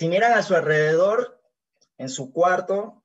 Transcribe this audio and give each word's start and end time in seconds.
Si 0.00 0.08
miran 0.08 0.32
a 0.32 0.42
su 0.42 0.54
alrededor, 0.54 1.42
en 1.98 2.08
su 2.08 2.32
cuarto, 2.32 3.04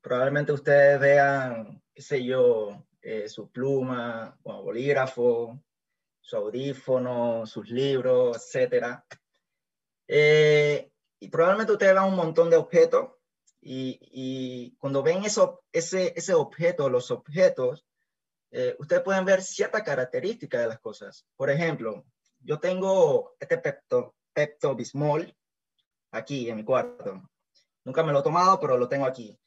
probablemente 0.00 0.52
ustedes 0.52 1.00
vean, 1.00 1.82
qué 1.92 2.00
sé 2.00 2.24
yo, 2.24 2.86
eh, 3.02 3.28
su 3.28 3.50
pluma, 3.50 4.38
o 4.44 4.62
bolígrafo, 4.62 5.60
su 6.20 6.36
audífono, 6.36 7.44
sus 7.44 7.68
libros, 7.70 8.54
etc. 8.54 9.00
Eh, 10.06 10.92
y 11.18 11.28
probablemente 11.28 11.72
ustedes 11.72 11.94
vean 11.94 12.06
un 12.06 12.14
montón 12.14 12.50
de 12.50 12.56
objetos 12.56 13.14
y, 13.60 14.76
cuando 14.78 15.02
ven 15.02 15.24
eso, 15.24 15.64
ese, 15.72 16.12
ese 16.14 16.34
objeto, 16.34 16.88
los 16.88 17.10
objetos, 17.10 17.84
eh, 18.52 18.76
ustedes 18.78 19.02
pueden 19.02 19.24
ver 19.24 19.42
cierta 19.42 19.82
característica 19.82 20.60
de 20.60 20.68
las 20.68 20.78
cosas. 20.78 21.26
Por 21.34 21.50
ejemplo, 21.50 22.04
yo 22.38 22.60
tengo 22.60 23.34
este 23.40 23.58
Pepto, 23.58 24.14
Pepto 24.32 24.76
Bismol 24.76 25.34
aquí 26.10 26.48
en 26.48 26.56
mi 26.56 26.64
cuarto. 26.64 27.22
Nunca 27.84 28.02
me 28.02 28.12
lo 28.12 28.20
he 28.20 28.22
tomado, 28.22 28.60
pero 28.60 28.76
lo 28.76 28.88
tengo 28.88 29.06
aquí. 29.06 29.38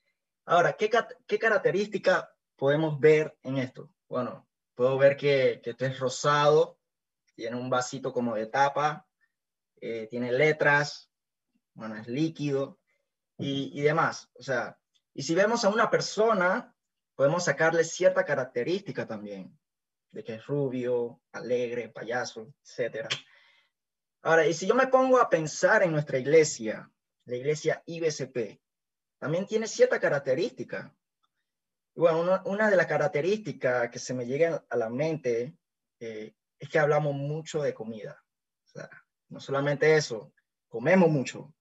Ahora, 0.46 0.74
¿qué, 0.74 0.90
qué 1.28 1.40
característica 1.40 2.34
podemos 2.56 3.00
ver 3.00 3.38
en 3.44 3.58
esto? 3.58 3.92
Bueno, 4.10 4.48
puedo 4.76 4.98
ver 4.98 5.16
que, 5.16 5.62
que 5.64 5.72
este 5.72 5.88
es 5.88 6.00
rosado, 6.00 6.80
tiene 7.36 7.56
un 7.56 7.70
vasito 7.70 8.12
como 8.12 8.36
de 8.36 8.48
tapa, 8.48 9.08
eh, 9.80 10.08
tiene 10.10 10.32
letras, 10.32 11.10
bueno, 11.74 11.96
es 11.96 12.08
líquido 12.08 12.80
y, 13.38 13.78
y 13.80 13.82
demás. 13.82 14.30
O 14.38 14.44
sea, 14.44 14.78
y 15.14 15.24
si 15.24 15.36
vemos 15.36 15.66
a 15.66 15.70
una 15.70 15.90
persona, 15.90 16.76
podemos 17.16 17.46
sacarle 17.46 17.84
cierta 17.84 18.26
característica 18.26 19.08
también, 19.08 19.58
de 20.12 20.24
que 20.24 20.36
es 20.36 20.46
rubio, 20.46 21.22
alegre, 21.32 21.90
payaso, 21.90 22.54
etc. 22.64 23.08
Ahora, 24.24 24.46
y 24.46 24.54
si 24.54 24.68
yo 24.68 24.76
me 24.76 24.88
pongo 24.88 25.20
a 25.20 25.30
pensar 25.30 25.82
en 25.84 25.92
nuestra 25.92 26.20
iglesia, 26.20 26.92
la 27.26 27.36
iglesia 27.36 27.82
IBCP, 27.86 28.62
también 29.18 29.48
tiene 29.48 29.68
cierta 29.68 30.00
característica. 30.00 30.94
Bueno, 31.96 32.42
una, 32.46 32.70
de 32.70 32.76
las 32.76 32.86
características 32.86 33.90
que 33.90 34.00
se 34.00 34.14
me 34.14 34.26
llegan 34.26 34.64
a 34.70 34.78
la 34.78 34.90
mente 34.90 35.56
eh, 36.00 36.34
es 36.58 36.70
que 36.70 36.80
hablamos 36.80 37.16
mucho 37.16 37.62
de 37.62 37.74
comida. 37.74 38.24
O 38.66 38.68
sea, 38.68 38.90
no 39.30 39.40
solamente 39.40 39.96
eso, 39.96 40.34
comemos 40.68 41.10
mucho. 41.10 41.54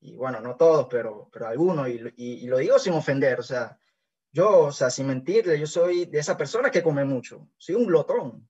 Y 0.00 0.16
bueno, 0.16 0.40
no 0.40 0.56
todos, 0.56 0.86
pero, 0.90 1.30
pero 1.32 1.48
algunos, 1.48 1.88
y, 1.88 2.00
y, 2.16 2.46
lo 2.46 2.58
digo 2.58 2.78
sin 2.78 2.92
ofender, 2.92 3.40
o 3.40 3.42
sea, 3.42 3.78
yo, 4.30 4.66
o 4.66 4.72
sea, 4.72 4.90
sin 4.90 5.06
mentirle, 5.06 5.58
yo 5.58 5.66
soy 5.66 6.04
de 6.04 6.18
esa 6.18 6.36
persona 6.36 6.70
que 6.70 6.82
come 6.82 7.04
mucho, 7.04 7.48
soy 7.56 7.74
un 7.76 7.86
glotón. 7.86 8.48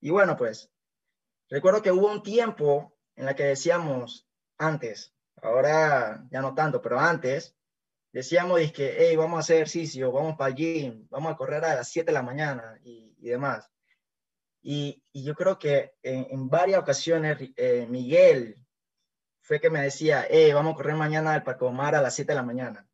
Y 0.00 0.10
bueno, 0.10 0.36
pues, 0.36 0.73
recuerdo 1.48 1.82
que 1.82 1.92
hubo 1.92 2.10
un 2.10 2.22
tiempo 2.22 2.96
en 3.16 3.26
la 3.26 3.34
que 3.34 3.44
decíamos 3.44 4.28
antes, 4.58 5.14
ahora 5.42 6.26
ya 6.30 6.40
no 6.40 6.54
tanto, 6.54 6.80
pero 6.80 6.98
antes, 6.98 7.56
decíamos 8.12 8.60
que, 8.72 8.94
hey, 8.96 9.16
vamos 9.16 9.36
a 9.36 9.40
hacer 9.40 9.56
ejercicio, 9.56 10.12
vamos 10.12 10.36
para 10.36 10.50
el 10.50 10.56
gym, 10.56 11.06
vamos 11.10 11.32
a 11.32 11.36
correr 11.36 11.64
a 11.64 11.74
las 11.74 11.88
7 11.88 12.06
de 12.06 12.12
la 12.12 12.22
mañana 12.22 12.78
y, 12.82 13.12
demás. 13.18 13.68
Y, 14.62 15.02
yo 15.12 15.34
creo 15.34 15.58
que 15.58 15.94
en, 16.02 16.48
varias 16.48 16.80
ocasiones 16.80 17.38
eh, 17.56 17.86
Miguel 17.88 18.56
fue 19.40 19.60
que 19.60 19.68
me 19.68 19.82
decía, 19.82 20.26
hey, 20.30 20.52
vamos 20.52 20.74
a 20.74 20.76
correr 20.76 20.94
mañana 20.94 21.34
al 21.34 21.42
Parque 21.42 21.64
Omar 21.64 21.94
a 21.94 22.00
las 22.00 22.14
7 22.14 22.32
de 22.32 22.36
la 22.36 22.42
mañana. 22.42 22.88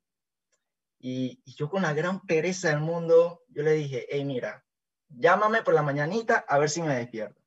Y, 0.98 1.40
y, 1.44 1.54
yo 1.54 1.68
con 1.68 1.82
la 1.82 1.92
gran 1.92 2.20
pereza 2.26 2.68
del 2.68 2.80
mundo, 2.80 3.42
yo 3.48 3.62
le 3.62 3.72
dije, 3.72 4.06
hey, 4.10 4.24
mira, 4.24 4.64
llámame 5.08 5.62
por 5.62 5.74
la 5.74 5.82
mañanita 5.82 6.44
a 6.48 6.58
ver 6.58 6.70
si 6.70 6.82
me 6.82 6.96
despierto. 6.96 7.39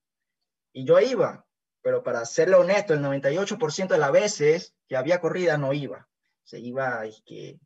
Y 0.74 0.86
yo 0.86 1.00
iba, 1.00 1.46
pero 1.82 2.04
para 2.04 2.26
serle 2.26 2.56
honesto, 2.56 2.94
el 2.94 3.02
98% 3.02 3.88
de 3.88 3.98
las 3.98 4.12
veces 4.12 4.76
que 4.88 4.98
había 4.98 5.22
corrida 5.22 5.58
no 5.58 5.72
iba. 5.72 6.10
Se 6.44 6.60
iba 6.60 7.06
es 7.06 7.22
que 7.26 7.60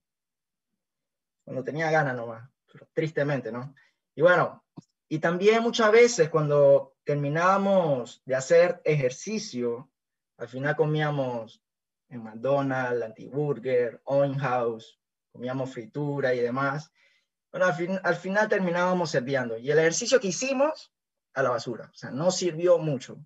cuando 1.44 1.64
tenía 1.64 1.90
ganas 1.90 2.16
nomás, 2.16 2.50
pero 2.72 2.88
tristemente, 2.94 3.52
¿no? 3.52 3.74
Y 4.14 4.22
bueno, 4.22 4.66
y 5.08 5.20
también 5.20 5.64
muchas 5.64 5.92
veces 5.92 6.30
cuando 6.30 6.98
terminábamos 7.06 8.22
de 8.26 8.36
hacer 8.36 8.82
ejercicio, 8.84 9.90
al 10.38 10.50
final 10.50 10.76
comíamos 10.76 11.64
en 12.10 12.24
McDonald's, 12.24 13.04
Antiburger, 13.04 14.02
Owen 14.04 14.38
House, 14.38 15.00
comíamos 15.32 15.72
fritura 15.72 16.34
y 16.34 16.40
demás. 16.40 16.92
Bueno, 17.52 17.68
al, 17.68 17.74
fin, 17.74 18.00
al 18.04 18.16
final 18.16 18.50
terminábamos 18.50 19.12
sirviendo. 19.12 19.58
Y 19.58 19.72
el 19.72 19.80
ejercicio 19.80 20.20
que 20.20 20.28
hicimos, 20.28 20.92
a 21.38 21.44
la 21.44 21.50
basura. 21.50 21.90
O 21.92 21.96
sea, 21.96 22.12
no 22.12 22.32
sirvió 22.32 22.78
mucho. 22.78 23.18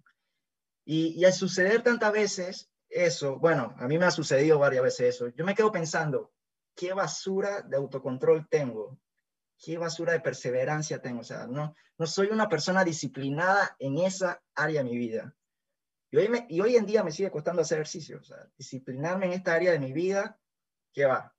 Y, 0.85 1.19
y 1.19 1.25
al 1.25 1.33
suceder 1.33 1.83
tantas 1.83 2.11
veces 2.11 2.69
eso, 2.89 3.39
bueno, 3.39 3.75
a 3.77 3.88
mí 3.88 3.97
me 3.97 4.05
ha 4.05 4.11
sucedido 4.11 4.59
varias 4.59 4.83
veces 4.83 5.16
eso. 5.16 5.29
Yo 5.29 5.45
me 5.45 5.55
quedo 5.55 5.72
pensando, 5.72 6.31
¿qué 6.75 6.94
basura 6.94 7.61
de 7.61 7.77
autocontrol 7.77 8.47
tengo? 8.50 9.00
qué 9.61 9.77
basura 9.77 10.13
de 10.13 10.19
perseverancia 10.19 11.01
tengo. 11.01 11.21
O 11.21 11.23
sea, 11.23 11.47
no, 11.47 11.75
no 11.97 12.07
soy 12.07 12.27
una 12.27 12.50
persona 12.50 12.83
disciplinada 12.83 13.75
en 13.79 14.00
esa 14.00 14.41
área 14.55 14.83
de 14.83 14.89
mi 14.89 14.97
vida. 14.97 15.35
Y 16.09 16.17
hoy, 16.17 16.45
y 16.50 16.59
hoy 16.59 16.75
en 16.75 16.85
día 16.85 17.03
me 17.03 17.11
sigue 17.11 17.31
costando 17.31 17.61
hacer 17.61 17.77
ejercicio. 17.77 18.19
O 18.19 18.23
sea, 18.23 18.50
disciplinarme 18.57 19.27
en 19.27 19.33
esta 19.33 19.53
área 19.53 19.71
de 19.71 19.79
mi 19.79 19.94
vida, 19.94 20.38
¿qué 20.94 21.05
va? 21.05 21.33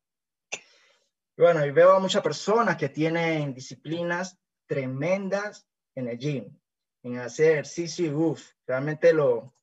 bueno, 1.36 1.66
y 1.66 1.72
veo 1.72 1.92
a 1.92 2.00
muchas 2.00 2.22
personas 2.22 2.76
que 2.76 2.88
tienen 2.88 3.52
disciplinas 3.52 4.38
tremendas 4.66 5.66
en 5.94 6.08
el 6.08 6.18
gym, 6.18 6.56
en 7.02 7.18
hacer 7.18 7.52
ejercicio 7.52 8.06
y 8.06 8.10
uff, 8.12 8.52
realmente 8.66 9.12
lo, 9.12 9.54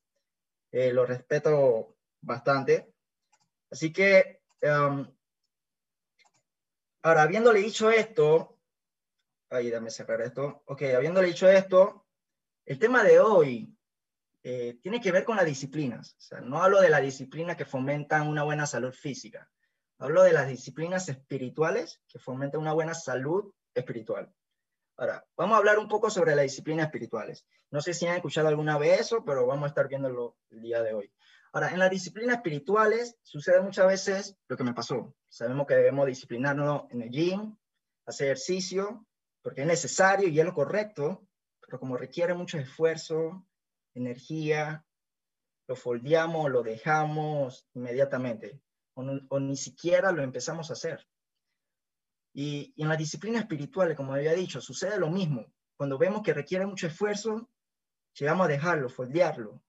eh, 0.72 0.92
lo 0.92 1.06
respeto 1.06 1.96
bastante. 2.20 2.92
Así 3.70 3.92
que 3.92 4.42
um, 4.62 5.06
Ahora, 7.02 7.22
habiéndole 7.22 7.60
dicho 7.60 7.90
esto, 7.90 8.58
ahí 9.48 9.70
dame 9.70 9.90
cerrar 9.90 10.20
esto. 10.20 10.62
Ok, 10.66 10.82
habiéndole 10.82 11.28
dicho 11.28 11.48
esto, 11.48 12.06
el 12.66 12.78
tema 12.78 13.02
de 13.02 13.20
hoy 13.20 13.74
eh, 14.42 14.78
tiene 14.82 15.00
que 15.00 15.10
ver 15.10 15.24
con 15.24 15.36
las 15.36 15.46
disciplinas. 15.46 16.14
O 16.18 16.20
sea, 16.20 16.40
no 16.42 16.62
hablo 16.62 16.80
de 16.80 16.90
las 16.90 17.00
disciplinas 17.00 17.56
que 17.56 17.64
fomentan 17.64 18.28
una 18.28 18.42
buena 18.42 18.66
salud 18.66 18.92
física. 18.92 19.50
Hablo 19.98 20.22
de 20.22 20.32
las 20.32 20.46
disciplinas 20.46 21.08
espirituales 21.08 22.02
que 22.06 22.18
fomentan 22.18 22.60
una 22.60 22.74
buena 22.74 22.92
salud 22.92 23.50
espiritual. 23.74 24.30
Ahora, 25.00 25.26
vamos 25.34 25.54
a 25.54 25.58
hablar 25.60 25.78
un 25.78 25.88
poco 25.88 26.10
sobre 26.10 26.36
las 26.36 26.42
disciplinas 26.42 26.84
espirituales. 26.84 27.46
No 27.70 27.80
sé 27.80 27.94
si 27.94 28.06
han 28.06 28.16
escuchado 28.16 28.48
alguna 28.48 28.76
vez 28.76 29.00
eso, 29.00 29.24
pero 29.24 29.46
vamos 29.46 29.64
a 29.64 29.68
estar 29.68 29.88
viéndolo 29.88 30.36
el 30.50 30.60
día 30.60 30.82
de 30.82 30.92
hoy. 30.92 31.10
Ahora, 31.52 31.70
en 31.70 31.78
las 31.78 31.88
disciplinas 31.88 32.36
espirituales 32.36 33.16
sucede 33.22 33.62
muchas 33.62 33.86
veces 33.86 34.36
lo 34.46 34.58
que 34.58 34.64
me 34.64 34.74
pasó. 34.74 35.16
Sabemos 35.30 35.66
que 35.66 35.74
debemos 35.74 36.06
disciplinarnos 36.06 36.82
en 36.90 37.00
el 37.00 37.08
gym, 37.08 37.56
hacer 38.04 38.26
ejercicio, 38.26 39.06
porque 39.40 39.62
es 39.62 39.66
necesario 39.66 40.28
y 40.28 40.38
es 40.38 40.44
lo 40.44 40.52
correcto, 40.52 41.26
pero 41.62 41.80
como 41.80 41.96
requiere 41.96 42.34
mucho 42.34 42.58
esfuerzo, 42.58 43.46
energía, 43.94 44.84
lo 45.66 45.76
foldeamos, 45.76 46.50
lo 46.50 46.62
dejamos 46.62 47.66
inmediatamente, 47.72 48.60
o, 48.92 49.40
ni 49.40 49.56
siquiera 49.56 50.12
lo 50.12 50.22
empezamos 50.22 50.68
a 50.68 50.74
hacer. 50.74 51.08
Y, 52.32 52.74
en 52.76 52.88
las 52.88 52.98
disciplinas 52.98 53.42
espirituales, 53.42 53.96
como 53.96 54.14
había 54.14 54.32
dicho, 54.34 54.60
sucede 54.60 54.98
lo 54.98 55.10
mismo. 55.10 55.46
Cuando 55.76 55.98
vemos 55.98 56.22
que 56.22 56.34
requiere 56.34 56.66
mucho 56.66 56.86
esfuerzo, 56.86 57.48
llegamos 58.14 58.46
a 58.46 58.48
dejarlo, 58.48 58.88
foldearlo, 58.88 59.62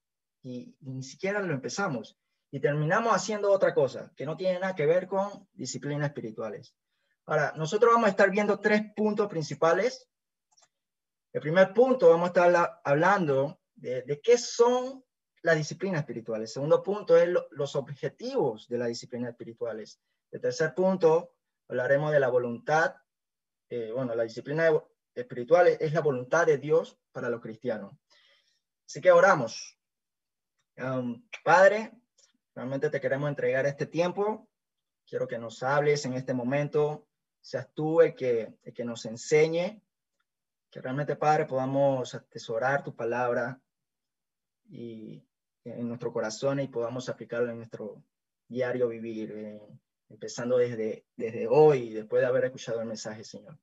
y, 0.44 0.76
ni 0.82 1.04
siquiera 1.04 1.42
lo 1.42 1.54
empezamos. 1.54 2.18
Y 2.52 2.60
terminamos 2.60 3.14
haciendo 3.14 3.52
otra 3.52 3.74
cosa 3.74 4.12
que 4.16 4.26
no 4.26 4.36
tiene 4.36 4.60
nada 4.60 4.76
que 4.76 4.86
ver 4.86 5.08
con 5.08 5.48
disciplinas 5.54 6.08
espirituales. 6.08 6.76
Ahora, 7.26 7.54
nosotros 7.56 7.94
vamos 7.94 8.08
a 8.08 8.12
estar 8.12 8.30
viendo 8.30 8.60
tres 8.60 8.82
puntos 8.96 9.28
principales. 9.28 10.10
El 11.32 11.42
primer 11.42 11.74
punto, 11.74 12.10
vamos 12.10 12.26
a 12.26 12.28
estar 12.28 12.82
hablando 12.84 13.62
de, 13.76 14.20
qué 14.22 14.38
son 14.38 15.04
las 15.44 15.56
disciplinas 15.56 16.02
espirituales. 16.02 16.50
El 16.50 16.54
segundo 16.54 16.84
punto 16.84 17.16
es 17.18 17.30
los 17.52 17.75
objetivos 17.75 18.68
de 18.68 18.78
las 18.78 18.90
disciplinas 18.90 19.31
espirituales. 19.31 20.00
El 20.31 20.42
tercer 20.42 20.74
punto, 20.74 21.34
hablaremos 21.71 22.12
de 22.12 22.19
la 22.19 22.27
voluntad. 22.27 22.95
Eh, 23.69 23.91
bueno, 23.94 24.13
la 24.13 24.23
disciplina 24.23 24.69
espiritual 25.15 25.68
es 25.68 25.94
la 25.94 26.01
voluntad 26.01 26.45
de 26.45 26.57
Dios 26.57 27.00
para 27.13 27.29
los 27.29 27.39
cristianos. 27.39 27.94
Así 28.85 29.00
que 29.00 29.09
oramos. 29.09 29.79
Um, 30.75 31.25
padre, 31.45 31.94
realmente 32.53 32.89
te 32.89 33.00
queremos 33.00 33.29
entregar 33.29 33.65
este 33.65 33.85
tiempo. 33.85 34.50
Quiero 35.07 35.29
que 35.29 35.38
nos 35.38 35.63
hables 35.63 36.03
en 36.03 36.13
este 36.13 36.33
momento. 36.33 37.07
Seas 37.39 37.73
tú 37.73 38.01
el 38.01 38.15
que, 38.15 38.53
que 38.75 38.83
nos 38.83 39.06
enseñe. 39.06 39.81
Que 40.69 40.81
realmente, 40.81 41.15
Padre, 41.15 41.45
podamos 41.45 42.13
atesorar 42.15 42.83
tu 42.83 42.94
palabra 42.94 43.62
y 44.69 45.23
en 45.63 45.88
nuestro 45.88 46.12
corazón 46.12 46.59
y 46.59 46.68
podamos 46.68 47.07
aplicarlo 47.07 47.50
en 47.50 47.57
nuestro 47.57 48.03
diario 48.50 48.89
vivir, 48.89 49.62
empezando 50.12 50.58
desde, 50.58 51.06
desde 51.16 51.48
hoy, 51.48 51.90
después 51.90 52.22
de 52.22 52.28
haber 52.28 52.46
escuchado 52.46 52.81
el 52.81 52.88
mensaje, 52.88 53.24
Señor. 53.24 53.58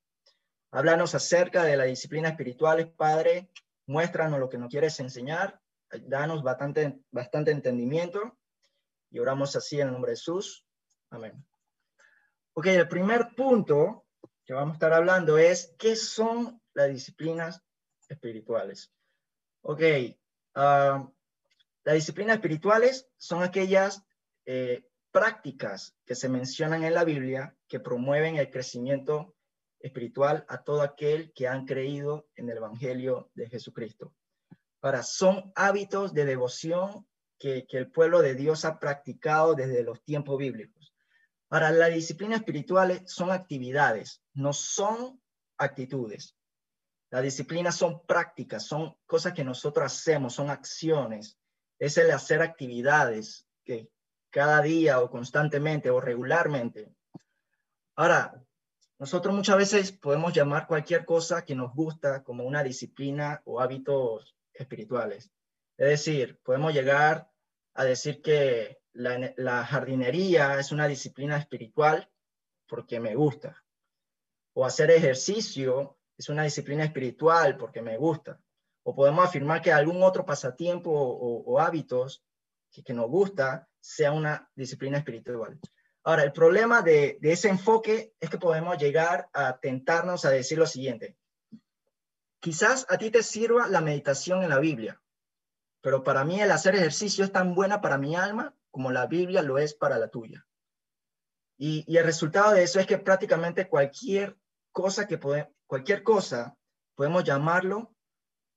Háblanos 0.71 1.15
acerca 1.15 1.65
de 1.65 1.77
las 1.77 1.87
disciplinas 1.87 2.33
espirituales, 2.33 2.87
Padre. 2.89 3.51
Muéstranos 3.87 4.41
lo 4.41 4.49
que 4.49 4.59
nos 4.59 4.69
quieres 4.69 4.99
enseñar 5.01 5.61
danos 5.91 6.43
bastante, 6.43 7.01
bastante 7.11 7.51
entendimiento 7.51 8.39
y 9.11 9.19
oramos 9.19 9.57
así 9.57 9.81
en 9.81 9.89
el 9.89 9.93
nombre 9.93 10.11
de 10.11 10.17
Jesús. 10.17 10.65
Amén. 11.11 11.45
Ok, 12.55 12.67
el 12.67 12.89
primer 12.89 13.35
punto 13.35 14.07
que 14.45 14.53
vamos 14.53 14.73
a 14.73 14.75
estar 14.75 14.93
hablando 14.93 15.39
es 15.39 15.75
qué 15.79 15.97
son 15.97 16.61
las 16.75 16.89
disciplinas 16.89 17.63
espirituales. 18.09 18.93
Ok, 19.63 19.83
ah, 20.55 21.11
las 21.85 21.95
disciplinas 21.95 22.37
espirituales 22.37 23.09
son 23.17 23.43
aquellas 23.43 24.05
eh, 24.47 24.88
prácticas 25.11 25.97
que 26.05 26.15
se 26.15 26.29
mencionan 26.29 26.85
en 26.85 26.95
la 26.95 27.05
Biblia 27.05 27.57
que 27.67 27.81
promueven 27.81 28.37
el 28.37 28.51
crecimiento 28.51 29.35
espiritual 29.81 30.45
a 30.49 30.63
todo 30.63 30.83
aquel 30.83 31.33
que 31.33 31.49
han 31.49 31.65
creído 31.65 32.29
en 32.35 32.49
el 32.51 32.57
Evangelio 32.57 33.31
de 33.35 33.49
Jesucristo. 33.49 34.15
Ahora, 34.81 35.03
son 35.03 35.53
hábitos 35.55 36.13
de 36.15 36.25
devoción 36.25 37.07
que, 37.39 37.67
el 37.71 37.91
pueblo 37.91 38.21
de 38.23 38.35
Dios 38.35 38.65
ha 38.65 38.79
practicado 38.79 39.55
desde 39.55 39.83
los 39.83 40.03
tiempos 40.03 40.39
bíblicos. 40.39 40.95
Ahora, 41.51 41.71
las 41.71 41.93
disciplinas 41.93 42.41
espirituales 42.41 43.03
son 43.07 43.31
actividades, 43.31 44.23
no 44.35 44.53
son 44.53 45.21
actitudes. 45.57 46.37
Las 47.11 47.23
disciplinas 47.23 47.77
son 47.77 48.05
prácticas, 48.05 48.67
son 48.67 48.95
cosas 49.07 49.33
que 49.33 49.45
nosotros 49.45 49.87
hacemos, 49.87 50.35
son 50.35 50.51
acciones. 50.51 51.39
Es 51.79 51.97
el 51.97 52.11
hacer 52.11 52.43
actividades 52.43 53.47
que 53.65 53.89
cada 54.31 54.61
día 54.63 55.01
o 55.01 55.11
constantemente 55.11 55.91
o 55.91 56.01
regularmente. 56.01 56.93
Ahora, 57.97 58.43
nosotros 58.99 59.35
muchas 59.35 59.57
veces 59.57 59.93
podemos 59.93 60.33
llamar 60.33 60.67
cualquier 60.67 61.05
cosa 61.05 61.45
que 61.45 61.55
nos 61.55 61.73
gusta 61.75 62.25
como 62.25 62.45
una 62.45 62.65
disciplina 62.65 63.43
o 63.45 63.61
hábitos 63.61 64.37
espirituales. 64.53 65.31
Es 65.77 65.89
decir, 65.89 66.41
podemos 66.43 66.75
llegar 66.75 67.31
a 67.75 67.85
decir 67.85 68.21
que 68.21 68.79
la, 68.93 69.65
jardinería 69.65 70.59
es 70.59 70.73
una 70.73 70.89
disciplina 70.89 71.37
espiritual 71.37 72.11
porque 72.67 72.99
me 72.99 73.15
gusta. 73.15 73.63
O 74.55 74.67
hacer 74.67 74.91
ejercicio 74.91 75.97
es 76.17 76.29
una 76.29 76.43
disciplina 76.43 76.83
espiritual 76.83 77.57
porque 77.57 77.81
me 77.81 77.97
gusta. 77.97 78.41
O 78.83 78.97
podemos 78.97 79.25
afirmar 79.25 79.63
que 79.63 79.73
algún 79.73 80.03
otro 80.03 80.27
pasatiempo 80.27 80.91
o, 80.91 81.61
hábitos 81.61 82.25
que, 82.71 82.83
que, 82.83 82.95
nos 82.95 83.09
gusta 83.09 83.69
sea 83.81 84.13
una 84.13 84.51
disciplina 84.55 84.99
espiritual. 84.99 85.59
Ahora, 86.09 86.23
el 86.23 86.33
problema 86.33 86.81
de, 86.81 87.19
ese 87.21 87.51
enfoque 87.51 88.15
es 88.19 88.31
que 88.31 88.39
podemos 88.39 88.79
llegar 88.79 89.29
a 89.35 89.59
tentarnos 89.59 90.25
a 90.25 90.31
decir 90.31 90.57
lo 90.57 90.67
siguiente. 90.67 91.19
Quizás 92.41 92.87
a 92.89 92.97
ti 92.97 93.11
te 93.11 93.23
sirva 93.23 93.69
la 93.69 93.83
meditación 93.83 94.43
en 94.43 94.49
la 94.49 94.59
Biblia, 94.59 95.03
pero 95.83 96.05
para 96.05 96.25
mí 96.25 96.41
el 96.41 96.51
hacer 96.51 96.77
ejercicio 96.77 97.27
es 97.27 97.31
tan 97.31 97.55
buena 97.55 97.83
para 97.83 97.99
mi 97.99 98.17
alma 98.17 98.55
como 98.71 98.91
la 98.91 99.07
Biblia 99.07 99.43
lo 99.43 99.59
es 99.59 99.75
para 99.75 99.99
la 99.99 100.09
tuya. 100.09 100.47
Y, 101.59 101.85
el 101.95 102.05
resultado 102.05 102.53
de 102.53 102.63
eso 102.63 102.81
es 102.81 102.87
que 102.87 102.97
prácticamente 102.97 103.69
cualquier 103.69 104.39
cosa 104.73 105.07
que 105.07 105.19
podemos, 105.19 105.53
cualquier 105.67 106.03
cosa 106.03 106.57
podemos 106.95 107.23
llamarlo 107.23 107.95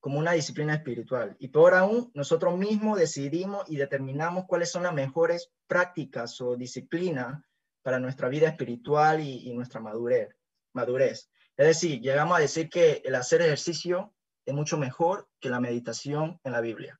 como 0.02 0.18
una 0.18 0.34
disciplina 0.34 0.74
espiritual. 0.74 1.38
Y 1.40 1.50
peor 1.50 1.76
aún, 1.76 2.12
nosotros 2.16 2.58
mismos 2.58 3.00
decidimos 3.00 3.64
y 3.70 3.78
determinamos 3.78 4.46
cuáles 4.48 4.72
son 4.72 4.84
las 4.84 4.94
mejores 4.94 5.52
prácticas 5.68 6.42
o 6.42 6.58
disciplinas 6.58 7.40
para 7.84 8.00
nuestra 8.00 8.28
vida 8.28 8.48
espiritual 8.50 9.22
y, 9.22 9.54
nuestra 9.54 9.80
madurez, 9.80 10.36
madurez. 10.74 11.30
Es 11.56 11.68
decir, 11.68 12.02
llegamos 12.02 12.36
a 12.36 12.42
decir 12.42 12.68
que 12.68 13.04
el 13.06 13.14
hacer 13.14 13.42
ejercicio 13.44 14.14
es 14.44 14.54
mucho 14.56 14.78
mejor 14.78 15.30
que 15.40 15.50
la 15.50 15.60
meditación 15.60 16.40
en 16.44 16.52
la 16.52 16.62
Biblia. 16.62 17.00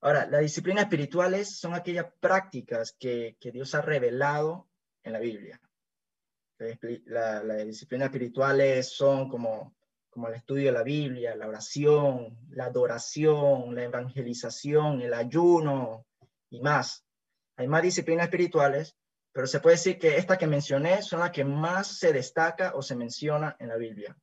Ahora, 0.00 0.26
las 0.26 0.40
disciplinas 0.40 0.84
espirituales 0.84 1.58
son 1.58 1.74
aquellas 1.74 2.06
prácticas 2.20 2.96
que, 2.98 3.36
Dios 3.52 3.74
ha 3.74 3.82
revelado 3.82 4.66
en 5.02 5.12
la 5.12 5.18
Biblia. 5.18 5.60
las 6.58 7.66
disciplinas 7.66 8.06
espirituales 8.06 8.92
son 8.92 9.28
como, 9.28 9.74
como 10.16 10.28
el 10.28 10.34
estudio 10.36 10.68
de 10.68 10.72
la 10.72 10.82
Biblia, 10.82 11.36
la 11.36 11.46
oración, 11.46 12.38
la 12.48 12.64
adoración, 12.64 13.74
la 13.74 13.84
evangelización, 13.84 15.02
el 15.02 15.12
ayuno 15.12 16.06
y 16.48 16.62
más. 16.62 17.04
Hay 17.56 17.68
más 17.68 17.82
disciplinas 17.82 18.24
espirituales, 18.24 18.96
pero 19.30 19.46
se 19.46 19.60
puede 19.60 19.76
decir 19.76 19.98
que 19.98 20.16
estas 20.16 20.38
que 20.38 20.46
mencioné 20.46 21.02
son 21.02 21.20
las 21.20 21.32
que 21.32 21.44
más 21.44 21.98
se 21.98 22.14
destaca 22.14 22.72
o 22.74 22.80
se 22.80 22.96
menciona 22.96 23.56
en 23.58 23.68
la 23.68 23.76
Biblia. 23.76 24.16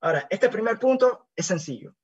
Ahora, 0.00 0.28
este 0.30 0.48
primer 0.48 0.78
punto 0.78 1.26
es 1.34 1.46
sencillo. 1.46 1.96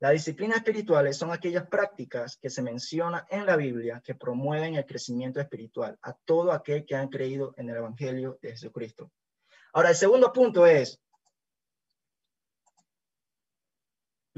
Las 0.00 0.10
disciplinas 0.10 0.56
espirituales 0.56 1.16
son 1.16 1.30
aquellas 1.30 1.68
prácticas 1.68 2.36
que 2.36 2.50
se 2.50 2.62
mencionan 2.62 3.22
en 3.30 3.46
la 3.46 3.54
Biblia 3.54 4.02
que 4.04 4.16
promueven 4.16 4.74
el 4.74 4.86
crecimiento 4.86 5.38
espiritual 5.38 5.96
a 6.02 6.14
todo 6.24 6.50
aquel 6.50 6.84
que 6.84 6.96
han 6.96 7.10
creído 7.10 7.54
en 7.56 7.70
el 7.70 7.76
Evangelio 7.76 8.40
de 8.42 8.50
Jesucristo. 8.50 9.12
Ahora, 9.72 9.90
el 9.90 9.94
segundo 9.94 10.32
punto 10.32 10.66
es 10.66 11.00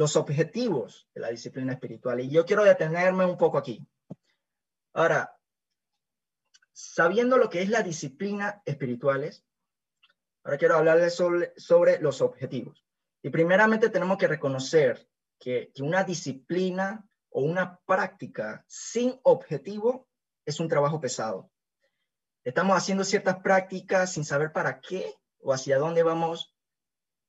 los 0.02 0.16
objetivos 0.16 1.08
de 1.14 1.20
la 1.20 1.28
disciplina 1.28 1.75
espiritual. 1.75 2.19
Y 2.19 2.28
yo 2.28 2.44
quiero 2.44 2.64
detenerme 2.64 3.25
un 3.25 3.38
poco 3.38 3.56
aquí. 3.56 3.87
Ahora, 4.94 5.38
sabiendo 6.72 7.38
lo 7.38 7.49
que 7.49 7.62
es 7.62 7.69
la 7.69 7.84
disciplina 7.84 8.60
espirituales, 8.64 9.44
ahora 10.43 10.58
quiero 10.58 10.75
hablarles 10.75 11.14
sobre, 11.14 12.00
los 12.00 12.20
objetivos. 12.20 12.84
Y 13.22 13.31
primeramente 13.31 13.90
tenemos 13.90 14.19
que 14.19 14.26
reconocer 14.26 15.08
que, 15.38 15.70
una 15.78 16.02
disciplina 16.02 17.08
o 17.31 17.43
una 17.43 17.78
práctica 17.87 18.64
sin 18.66 19.20
objetivo 19.22 20.08
es 20.44 20.58
un 20.58 20.66
trabajo 20.66 21.00
pesado. 21.00 21.48
Estamos 22.43 22.76
haciendo 22.76 23.05
ciertas 23.05 23.37
prácticas 23.37 24.12
sin 24.12 24.25
saber 24.25 24.50
para 24.50 24.81
qué 24.81 25.14
o 25.38 25.52
hacia 25.52 25.78
dónde 25.78 26.02
vamos 26.02 26.56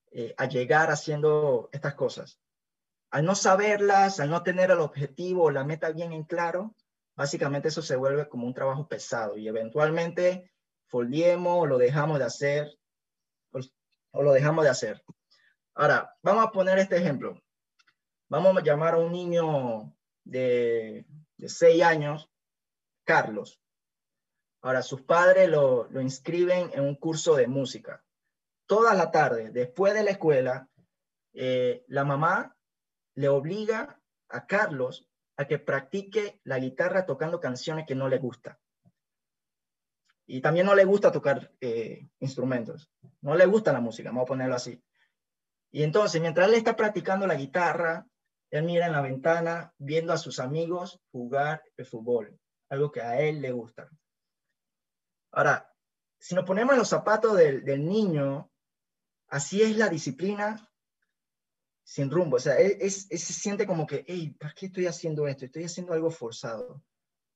eh, 0.09 0.33
a 0.39 0.47
llegar 0.47 0.89
haciendo 0.89 1.69
estas 1.71 1.93
cosas. 1.93 2.39
Al 3.13 3.25
no 3.25 3.35
saberlas, 3.35 4.19
al 4.19 4.31
no 4.31 4.41
tener 4.41 4.71
el 4.71 4.79
objetivo 4.79 5.43
o 5.43 5.51
la 5.51 5.63
meta 5.63 5.91
bien 5.91 6.13
en 6.13 6.23
claro, 6.23 6.75
básicamente 7.15 7.67
eso 7.67 7.83
se 7.83 7.95
vuelve 7.95 8.27
como 8.27 8.47
un 8.47 8.55
trabajo 8.55 8.87
pesado 8.87 9.37
y 9.37 9.47
eventualmente 9.47 10.51
foldiemos 10.87 11.59
o 11.59 11.65
lo 11.67 11.77
dejamos 11.77 12.17
de 12.17 12.25
hacer 12.25 12.75
o 13.51 14.23
lo 14.23 14.33
dejamos 14.33 14.63
de 14.63 14.71
hacer. 14.71 15.03
Ahora, 15.75 16.15
vamos 16.23 16.43
a 16.43 16.51
poner 16.51 16.79
este 16.79 16.97
ejemplo. 16.97 17.39
Vamos 18.29 18.57
a 18.57 18.63
llamar 18.63 18.95
a 18.95 18.97
un 18.97 19.11
niño 19.11 19.95
de, 20.23 21.05
de 21.37 21.49
seis 21.49 21.83
años, 21.83 22.31
Carlos. 23.03 23.61
Ahora, 24.63 24.81
sus 24.81 25.03
padres 25.03 25.49
lo, 25.49 25.87
lo 25.91 26.01
inscriben 26.01 26.71
en 26.73 26.81
un 26.81 26.95
curso 26.95 27.35
de 27.35 27.45
música. 27.45 28.03
Toda 28.65 28.95
la 28.95 29.11
tarde, 29.11 29.51
después 29.51 29.93
de 29.93 30.03
la 30.03 30.09
escuela, 30.09 30.67
eh, 31.33 31.85
la 31.89 32.05
mamá 32.05 32.57
le 33.15 33.29
obliga 33.29 34.01
a 34.29 34.45
Carlos 34.45 35.07
a 35.37 35.45
que 35.45 35.59
practique 35.59 36.39
la 36.43 36.59
guitarra 36.59 37.05
tocando 37.05 37.39
canciones 37.39 37.85
que 37.87 37.95
no 37.95 38.07
le 38.07 38.17
gusta. 38.17 38.59
Y 40.25 40.41
también 40.41 40.65
no 40.65 40.75
le 40.75 40.85
gusta 40.85 41.11
tocar 41.11 41.51
eh, 41.59 42.07
instrumentos. 42.19 42.89
No 43.21 43.35
le 43.35 43.45
gusta 43.45 43.73
la 43.73 43.81
música, 43.81 44.09
vamos 44.09 44.23
a 44.23 44.27
ponerlo 44.27 44.55
así. 44.55 44.81
Y 45.71 45.83
entonces, 45.83 46.21
mientras 46.21 46.47
él 46.47 46.53
está 46.53 46.75
practicando 46.75 47.27
la 47.27 47.35
guitarra, 47.35 48.05
él 48.51 48.63
mira 48.63 48.85
en 48.85 48.91
la 48.91 49.01
ventana 49.01 49.73
viendo 49.79 50.13
a 50.13 50.17
sus 50.17 50.39
amigos 50.39 51.01
jugar 51.11 51.63
el 51.75 51.85
fútbol, 51.85 52.39
algo 52.69 52.91
que 52.91 53.01
a 53.01 53.19
él 53.19 53.41
le 53.41 53.51
gusta. 53.51 53.89
Ahora, 55.31 55.73
si 56.19 56.35
nos 56.35 56.45
ponemos 56.45 56.73
en 56.73 56.79
los 56.79 56.89
zapatos 56.89 57.35
del, 57.35 57.85
niño, 57.85 58.51
así 59.27 59.61
es 59.63 59.75
la 59.75 59.89
disciplina 59.89 60.71
sin 61.83 62.09
rumbo. 62.09 62.37
O 62.37 62.39
sea, 62.39 62.55
él, 62.55 62.79
se 62.89 63.17
siente 63.17 63.67
como 63.67 63.85
que, 63.85 64.03
hey, 64.07 64.35
¿para 64.39 64.53
qué 64.53 64.67
estoy 64.67 64.87
haciendo 64.87 65.27
esto? 65.27 65.45
Estoy 65.45 65.65
haciendo 65.65 65.93
algo 65.93 66.09
forzado. 66.09 66.83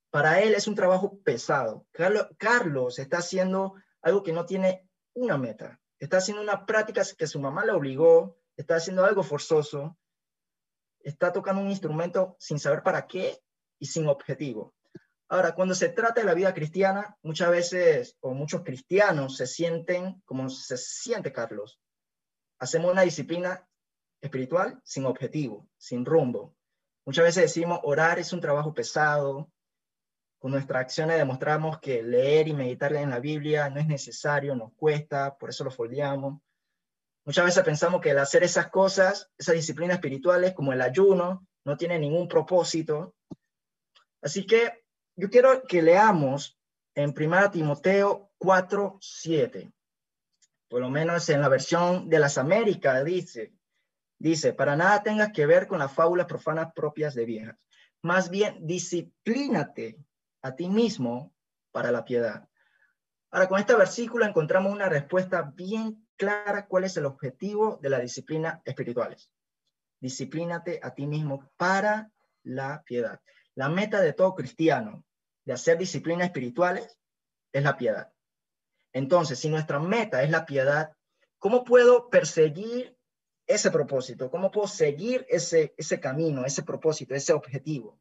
Para 0.10 0.42
él 0.42 0.56
es 0.56 0.68
un 0.68 0.76
trabajo 0.76 1.20
pesado. 1.20 1.86
Carlos, 1.92 2.28
Carlos 2.38 3.00
está 3.00 3.18
haciendo 3.18 3.76
algo 4.02 4.24
que 4.24 4.34
no 4.34 4.46
tiene 4.46 4.88
una 5.14 5.38
meta. 5.38 5.80
Está 6.00 6.18
haciendo 6.18 6.42
una 6.42 6.66
práctica 6.66 7.04
que 7.18 7.28
su 7.28 7.40
mamá 7.40 7.66
le 7.66 7.74
obligó, 7.74 8.38
está 8.56 8.76
haciendo 8.76 9.04
algo 9.04 9.24
forzoso, 9.24 9.98
está 11.00 11.34
tocando 11.34 11.62
un 11.62 11.70
instrumento 11.70 12.36
sin 12.40 12.60
saber 12.60 12.84
para 12.84 13.08
qué 13.08 13.42
y 13.80 13.88
sin 13.88 14.08
objetivo. 14.08 14.74
Ahora, 15.30 15.54
cuando 15.56 15.76
se 15.76 15.90
trata 15.90 16.22
de 16.22 16.26
la 16.26 16.34
vida 16.34 16.54
cristiana, 16.54 17.18
muchas 17.22 17.50
veces, 17.50 18.18
o 18.22 18.34
muchos 18.34 18.64
cristianos 18.64 19.36
se 19.36 19.46
sienten 19.46 20.22
como 20.26 20.50
se 20.50 20.78
siente 20.78 21.34
Carlos. 21.34 21.80
Hacemos 22.60 22.92
una 22.92 23.02
disciplina 23.02 23.67
espiritual 24.22 24.80
sin 24.84 25.06
objetivo, 25.06 25.68
sin 25.78 26.06
rumbo. 26.06 26.56
Muchas 27.06 27.26
veces 27.26 27.44
decimos, 27.44 27.80
orar 27.84 28.20
es 28.20 28.34
un 28.34 28.42
trabajo 28.42 28.74
pesado. 28.74 29.50
Con 30.40 30.52
nuestras 30.52 30.82
acciones 30.82 31.18
demostramos 31.18 31.80
que 31.80 32.04
leer 32.04 32.48
y 32.48 32.54
meditar 32.54 32.94
en 32.94 33.10
la 33.10 33.20
Biblia 33.20 33.70
no 33.70 33.80
es 33.80 33.88
necesario, 33.88 34.56
nos 34.56 34.74
cuesta, 34.74 35.38
por 35.38 35.50
eso 35.50 35.64
lo 35.64 35.72
foldeamos. 35.72 36.40
Muchas 37.26 37.46
veces 37.46 37.64
pensamos 37.64 38.02
que 38.02 38.12
el 38.12 38.20
hacer 38.20 38.44
esas 38.44 38.68
cosas, 38.68 39.30
esas 39.38 39.56
disciplinas 39.56 39.96
espirituales 39.96 40.54
como 40.54 40.74
el 40.74 40.82
ayuno, 40.82 41.48
no 41.66 41.76
tiene 41.76 42.00
ningún 42.00 42.28
propósito. 42.28 43.16
Así 44.22 44.46
que 44.46 44.86
yo 45.16 45.30
quiero 45.30 45.64
que 45.64 45.82
leamos 45.82 46.58
en 46.96 47.14
1 47.18 47.52
Timoteo 47.52 48.32
4, 48.38 48.98
7. 49.02 49.72
Por 50.70 50.82
lo 50.82 50.90
menos 50.90 51.28
en 51.30 51.42
la 51.42 51.50
versión 51.50 52.10
de 52.10 52.20
las 52.20 52.38
Américas 52.38 53.04
dice, 53.04 53.54
dice, 54.20 54.54
para 54.54 54.76
nada 54.76 55.04
tengas 55.04 55.32
que 55.32 55.46
ver 55.46 55.68
con 55.68 55.80
las 55.80 55.92
fábulas 55.92 56.28
profanas 56.28 56.74
propias 56.74 57.14
de 57.16 57.26
viejas. 57.26 57.58
Más 58.02 58.30
bien, 58.30 58.66
disciplínate 58.66 59.98
a 60.42 60.56
ti 60.56 60.70
mismo 60.70 61.34
para 61.72 61.92
la 61.92 62.06
piedad. 62.06 62.48
Ahora, 63.32 63.48
con 63.48 63.60
este 63.60 63.76
versículo 63.76 64.26
encontramos 64.26 64.72
una 64.72 64.90
respuesta 64.90 65.42
bien 65.56 66.08
clara 66.16 66.68
cuál 66.68 66.86
es 66.86 66.98
el 66.98 67.06
objetivo 67.06 67.78
de 67.82 67.90
la 67.90 68.00
disciplina 68.00 68.62
espirituales. 68.66 69.30
Disciplínate 70.00 70.80
a 70.82 70.94
ti 70.94 71.06
mismo 71.08 71.52
para 71.58 72.12
la 72.44 72.84
piedad. 72.84 73.20
La 73.56 73.70
meta 73.70 74.00
de 74.02 74.14
todo 74.14 74.36
cristiano 74.36 75.04
de 75.44 75.54
hacer 75.54 75.78
disciplinas 75.78 76.28
espirituales 76.28 76.98
es 77.52 77.64
la 77.64 77.78
piedad. 77.78 78.12
Entonces, 78.94 79.40
si 79.40 79.50
nuestra 79.50 79.80
meta 79.80 80.24
es 80.24 80.30
la 80.30 80.46
piedad, 80.46 80.92
¿cómo 81.38 81.64
puedo 81.64 82.10
perseguir 82.10 82.97
ese 83.48 83.72
propósito? 83.72 84.30
¿Cómo 84.30 84.52
puedo 84.52 84.68
seguir 84.68 85.26
ese, 85.30 85.74
ese 85.78 86.00
camino, 86.00 86.46
ese 86.46 86.64
propósito, 86.64 87.16
ese 87.16 87.34
objetivo? 87.34 88.00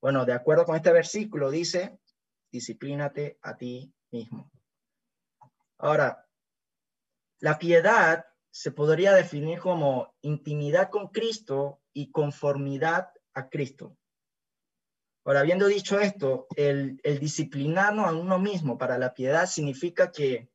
Bueno, 0.00 0.24
de 0.24 0.32
acuerdo 0.32 0.64
con 0.64 0.76
este 0.76 0.92
versículo, 0.92 1.50
dice, 1.50 1.98
disciplínate 2.52 3.38
a 3.42 3.56
ti 3.56 3.92
mismo. 4.10 4.50
Ahora, 5.78 6.26
la 7.40 7.58
piedad 7.58 8.24
se 8.50 8.70
podría 8.70 9.12
definir 9.12 9.58
como 9.58 10.14
intimidad 10.22 10.88
con 10.88 11.08
Cristo 11.08 11.82
y 11.92 12.10
conformidad 12.10 13.10
a 13.34 13.48
Cristo. 13.48 13.96
Ahora, 15.24 15.40
habiendo 15.40 15.66
dicho 15.66 15.98
esto, 15.98 16.46
el, 16.54 17.00
el 17.02 17.18
disciplinarnos 17.18 18.06
a 18.06 18.14
uno 18.14 18.38
mismo 18.38 18.78
para 18.78 18.96
la 18.96 19.12
piedad 19.12 19.46
significa 19.46 20.12
que, 20.12 20.48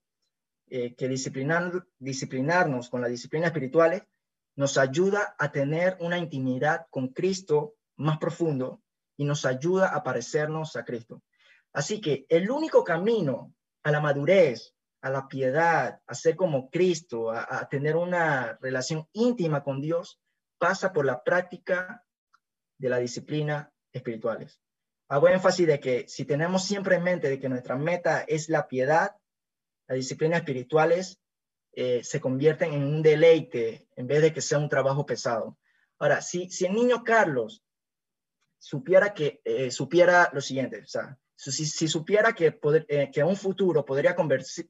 eh, 0.68 0.96
que 0.96 1.10
disciplinar, 1.10 1.86
disciplinarnos 2.00 2.90
con 2.90 3.02
la 3.02 3.10
disciplina 3.10 3.48
espiritual 3.48 4.08
nos 4.56 4.78
ayuda 4.78 5.36
a 5.38 5.52
tener 5.52 5.98
una 6.00 6.18
intimidad 6.18 6.88
con 6.90 7.10
Cristo 7.10 7.76
más 7.98 8.18
profundo 8.18 8.82
y 9.18 9.26
nos 9.26 9.46
ayuda 9.46 9.96
a 9.96 10.04
parecernos 10.04 10.76
a 10.76 10.84
Cristo. 10.84 11.22
Así 11.74 12.02
que 12.02 12.26
el 12.30 12.50
único 12.52 12.84
camino 12.84 13.54
a 13.84 13.92
la 13.92 14.02
madurez, 14.02 14.74
a 15.02 15.10
la 15.10 15.28
piedad, 15.28 16.02
a 16.06 16.14
ser 16.14 16.36
como 16.36 16.70
Cristo, 16.70 17.32
a, 17.32 17.68
tener 17.70 17.96
una 17.96 18.58
relación 18.62 19.08
íntima 19.14 19.64
con 19.64 19.82
Dios, 19.82 20.20
pasa 20.58 20.92
por 20.92 21.06
la 21.06 21.24
práctica 21.24 22.04
de 22.78 22.90
la 22.90 22.98
disciplina 22.98 23.72
espirituales. 23.94 24.60
Hago 25.08 25.28
énfasis 25.28 25.68
de 25.68 25.80
que 25.80 26.08
si 26.08 26.26
tenemos 26.26 26.66
siempre 26.66 26.96
en 26.96 27.04
mente 27.04 27.30
de 27.30 27.40
que 27.40 27.50
nuestra 27.50 27.76
meta 27.76 28.22
es 28.22 28.50
la 28.50 28.68
piedad, 28.68 29.16
las 29.88 29.98
disciplinas 29.98 30.40
espirituales 30.40 31.21
eh, 31.74 32.04
se 32.04 32.20
convierten 32.20 32.74
en 32.74 32.84
un 32.84 33.02
deleite 33.02 33.88
en 33.96 34.08
vez 34.08 34.22
de 34.22 34.34
que 34.34 34.42
sea 34.42 34.58
un 34.58 34.70
trabajo 34.70 35.06
pesado. 35.06 35.58
Ahora, 36.00 36.22
si, 36.22 36.50
si 36.50 36.66
el 36.66 36.74
niño 36.74 37.04
Carlos 37.04 37.64
supiera 38.60 39.14
que 39.14 39.42
eh, 39.46 39.72
supiera 39.72 40.30
lo 40.34 40.42
siguiente, 40.42 40.82
o 40.82 40.88
sea, 40.88 41.18
si, 41.36 41.88
supiera 41.88 42.34
que, 42.34 42.52
poder, 42.52 42.86
eh, 42.90 43.24
un 43.24 43.36
futuro 43.36 43.86
podría 43.86 44.16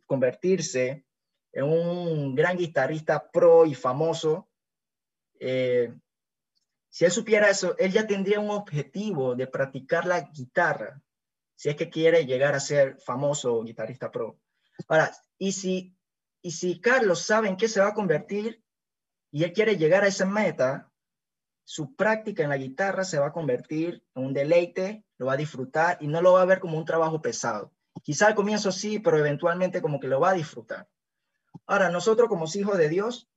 convertirse 0.06 1.06
en 1.52 1.64
un 1.64 2.36
gran 2.36 2.56
guitarrista 2.56 3.30
pro 3.30 3.66
y 3.66 3.74
famoso, 3.74 4.48
si 6.92 7.06
él 7.06 7.12
supiera 7.12 7.50
eso, 7.50 7.76
él 7.80 7.92
ya 7.92 8.06
tendría 8.06 8.40
un 8.40 8.52
objetivo 8.52 9.34
de 9.36 9.48
practicar 9.48 10.06
la 10.06 10.22
guitarra, 10.22 11.02
si 11.56 11.70
es 11.70 11.76
que 11.76 11.90
quiere 11.90 12.26
llegar 12.26 12.54
a 12.54 12.60
ser 12.60 13.00
famoso 13.00 13.64
guitarrista 13.64 14.12
pro. 14.12 14.40
Ahora, 14.88 15.12
y 15.38 15.54
si, 15.54 15.96
y 16.42 16.52
si 16.52 16.80
Carlos 16.80 17.22
sabe 17.22 17.48
en 17.48 17.58
qué 17.58 17.68
se 17.68 17.80
va 17.80 17.90
a 17.90 17.94
convertir 17.94 18.64
y 19.32 19.44
él 19.44 19.54
quiere 19.54 19.78
llegar 19.78 20.04
a 20.04 20.08
esa 20.08 20.26
meta, 20.26 20.92
su 21.64 21.96
práctica 21.96 22.44
en 22.44 22.50
la 22.50 22.58
guitarra 22.58 23.04
se 23.04 23.20
va 23.20 23.28
a 23.28 23.32
convertir 23.32 24.04
en 24.16 24.26
un 24.26 24.34
deleite, 24.34 25.06
lo 25.18 25.28
va 25.28 25.34
a 25.34 25.38
disfrutar 25.38 25.98
y 26.02 26.08
no 26.08 26.22
lo 26.22 26.34
va 26.34 26.42
a 26.42 26.46
ver 26.46 26.60
como 26.60 26.78
un 26.78 26.86
trabajo 26.86 27.22
pesado. 27.22 27.72
Quizá 28.04 28.28
al 28.28 28.36
comienzo 28.36 28.72
sí, 28.72 29.00
pero 29.00 29.18
eventualmente 29.18 29.82
como 29.82 30.00
que 30.00 30.08
lo 30.08 30.20
va 30.20 30.32
a 30.32 30.34
disfrutar. 30.34 30.90
Ahora, 31.68 31.90
nosotros 31.90 32.28
como 32.28 32.46
hijos 32.54 32.78
de 32.78 32.90
Dios 32.90 33.30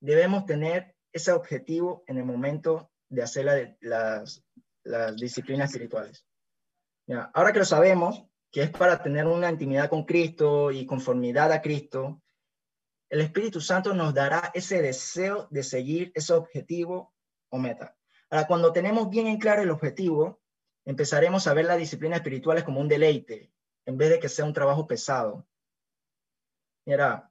debemos 0.00 0.46
tener 0.46 0.94
ese 1.12 1.32
objetivo 1.32 2.04
en 2.06 2.18
el 2.18 2.24
momento 2.24 2.90
de 3.08 3.22
hacer 3.22 3.76
las, 3.80 4.42
disciplinas 5.16 5.70
espirituales. 5.70 6.26
ahora 7.32 7.52
que 7.52 7.58
lo 7.58 7.64
sabemos, 7.64 8.24
que 8.50 8.62
es 8.62 8.70
para 8.70 9.02
tener 9.02 9.26
una 9.26 9.50
intimidad 9.50 9.88
con 9.88 10.04
Cristo 10.04 10.70
y 10.70 10.84
conformidad 10.86 11.50
a 11.52 11.62
Cristo, 11.62 12.22
el 13.08 13.20
Espíritu 13.20 13.60
Santo 13.60 13.94
nos 13.94 14.14
dará 14.14 14.50
ese 14.54 14.82
deseo 14.82 15.48
de 15.50 15.62
seguir 15.62 16.12
ese 16.14 16.32
objetivo 16.32 17.14
o 17.50 17.58
meta. 17.58 17.96
Ahora, 18.30 18.46
cuando 18.46 18.72
tenemos 18.72 19.10
bien 19.10 19.26
en 19.26 19.38
claro 19.38 19.62
el 19.62 19.70
objetivo, 19.70 20.40
empezaremos 20.84 21.46
a 21.46 21.54
ver 21.54 21.66
las 21.66 21.78
disciplinas 21.78 22.18
espirituales 22.18 22.64
como 22.64 22.80
un 22.80 22.88
deleite, 22.88 23.52
en 23.86 23.96
vez 23.96 24.10
de 24.10 24.18
que 24.18 24.28
sea 24.28 24.44
un 24.44 24.52
trabajo 24.52 24.86
pesado. 24.86 25.46
Mira, 26.86 27.30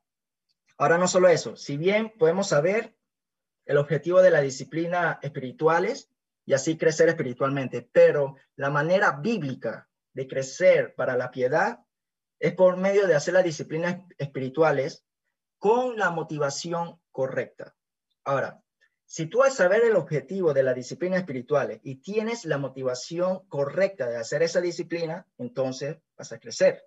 ahora 0.78 0.98
no 0.98 1.08
solo 1.08 1.28
eso, 1.28 1.56
si 1.56 1.78
bien 1.78 2.14
podemos 2.18 2.48
saber 2.48 2.96
el 3.66 3.78
objetivo 3.78 4.22
de 4.22 4.32
la 4.32 4.42
disciplina 4.42 5.20
espirituales 5.22 6.10
y 6.46 6.54
así 6.54 6.78
crecer 6.78 7.10
espiritualmente. 7.10 7.82
Pero 7.92 8.36
la 8.56 8.70
manera 8.70 9.12
bíblica 9.12 9.90
de 10.14 10.28
crecer 10.28 10.96
para 10.96 11.18
la 11.18 11.32
piedad 11.32 11.80
es 12.40 12.54
por 12.54 12.78
medio 12.78 13.08
de 13.08 13.16
hacer 13.16 13.34
las 13.34 13.44
disciplinas 13.44 14.04
espirituales 14.18 15.06
con 15.64 15.98
la 15.98 16.10
motivación 16.12 17.00
correcta. 17.10 17.74
Ahora, 18.26 18.62
si 19.06 19.28
tú 19.28 19.44
al 19.44 19.52
saber 19.54 19.86
el 19.86 19.96
objetivo 19.96 20.54
de 20.54 20.62
la 20.62 20.74
disciplina 20.74 21.16
espirituales 21.16 21.80
y 21.84 22.02
tienes 22.02 22.44
la 22.44 22.58
motivación 22.58 23.48
correcta 23.48 24.10
de 24.10 24.18
hacer 24.18 24.44
esa 24.44 24.60
disciplina, 24.60 25.26
entonces 25.38 26.00
vas 26.18 26.34
a 26.34 26.40
crecer. 26.42 26.84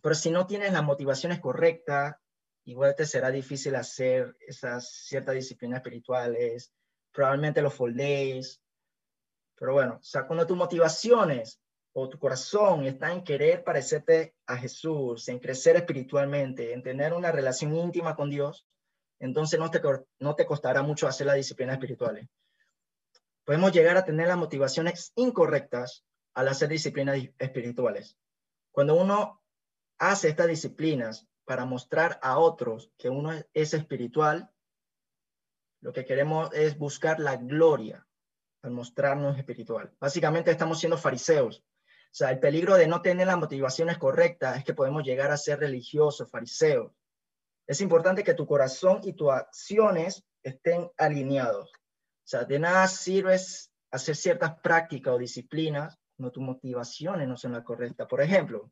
Pero 0.00 0.14
si 0.14 0.30
no 0.30 0.46
tienes 0.46 0.72
las 0.72 0.84
motivaciones 0.84 1.40
correctas, 1.40 2.14
igual 2.62 2.94
te 2.94 3.06
será 3.06 3.32
difícil 3.32 3.74
hacer 3.74 4.36
esas 4.38 4.88
ciertas 4.88 5.34
disciplinas 5.34 5.78
espirituales, 5.78 6.72
probablemente 7.10 7.60
los 7.60 7.74
foldees, 7.74 8.62
pero 9.56 9.72
bueno, 9.72 9.96
o 9.96 10.04
sea, 10.04 10.28
tus 10.28 10.56
motivaciones 10.56 11.60
o 11.98 12.10
tu 12.10 12.18
corazón 12.18 12.84
está 12.84 13.10
en 13.10 13.24
querer 13.24 13.64
parecerte 13.64 14.34
a 14.46 14.58
Jesús, 14.58 15.28
en 15.30 15.38
crecer 15.38 15.76
espiritualmente, 15.76 16.74
en 16.74 16.82
tener 16.82 17.14
una 17.14 17.32
relación 17.32 17.74
íntima 17.74 18.14
con 18.14 18.28
Dios, 18.28 18.66
entonces 19.18 19.58
no 19.58 19.70
te, 19.70 19.80
no 20.18 20.34
te 20.34 20.44
costará 20.44 20.82
mucho 20.82 21.08
hacer 21.08 21.26
las 21.26 21.36
disciplinas 21.36 21.76
espirituales. 21.76 22.28
Podemos 23.44 23.72
llegar 23.72 23.96
a 23.96 24.04
tener 24.04 24.28
las 24.28 24.36
motivaciones 24.36 25.12
incorrectas 25.14 26.04
al 26.34 26.48
hacer 26.48 26.68
disciplinas 26.68 27.18
espirituales. 27.38 28.18
Cuando 28.72 28.94
uno 28.94 29.40
hace 29.96 30.28
estas 30.28 30.48
disciplinas 30.48 31.26
para 31.46 31.64
mostrar 31.64 32.18
a 32.20 32.38
otros 32.38 32.92
que 32.98 33.08
uno 33.08 33.32
es 33.54 33.72
espiritual, 33.72 34.50
lo 35.80 35.94
que 35.94 36.04
queremos 36.04 36.52
es 36.52 36.76
buscar 36.76 37.20
la 37.20 37.36
gloria 37.36 38.06
al 38.60 38.72
mostrarnos 38.72 39.38
espiritual. 39.38 39.94
Básicamente 39.98 40.50
estamos 40.50 40.78
siendo 40.78 40.98
fariseos. 40.98 41.64
O 42.06 42.18
sea, 42.18 42.30
el 42.30 42.38
peligro 42.38 42.76
de 42.76 42.86
no 42.86 43.02
tener 43.02 43.26
las 43.26 43.38
motivaciones 43.38 43.98
correctas 43.98 44.58
es 44.58 44.64
que 44.64 44.74
podemos 44.74 45.02
llegar 45.04 45.30
a 45.30 45.36
ser 45.36 45.60
religiosos, 45.60 46.30
fariseos. 46.30 46.92
Es 47.66 47.80
importante 47.80 48.24
que 48.24 48.34
tu 48.34 48.46
corazón 48.46 49.00
y 49.02 49.12
tus 49.12 49.30
acciones 49.32 50.24
estén 50.42 50.90
alineados. 50.96 51.70
O 51.70 52.28
sea, 52.28 52.44
de 52.44 52.58
nada 52.58 52.86
sirve 52.88 53.36
hacer 53.90 54.16
ciertas 54.16 54.58
prácticas 54.60 55.14
o 55.14 55.18
disciplinas 55.18 55.98
cuando 56.16 56.32
tus 56.32 56.42
motivaciones 56.42 57.28
no 57.28 57.36
son 57.36 57.52
las 57.52 57.64
correctas. 57.64 58.06
Por 58.08 58.20
ejemplo, 58.20 58.70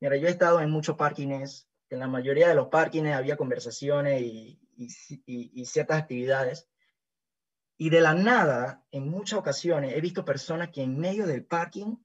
Mira, 0.00 0.16
yo 0.16 0.28
he 0.28 0.30
estado 0.30 0.60
en 0.60 0.70
muchos 0.70 0.96
parkings, 0.96 1.68
en 1.90 1.98
la 1.98 2.06
mayoría 2.06 2.48
de 2.48 2.54
los 2.54 2.68
parkings 2.68 3.12
había 3.12 3.36
conversaciones 3.36 4.22
y, 4.22 4.60
ciertas 5.64 5.98
actividades. 5.98 6.68
Y 7.76 7.90
de 7.90 8.00
la 8.00 8.14
nada, 8.14 8.84
en 8.92 9.08
muchas 9.08 9.40
ocasiones, 9.40 9.94
he 9.94 10.00
visto 10.00 10.24
personas 10.24 10.70
que 10.70 10.82
en 10.82 10.98
medio 10.98 11.26
del 11.26 11.44
parking 11.44 11.96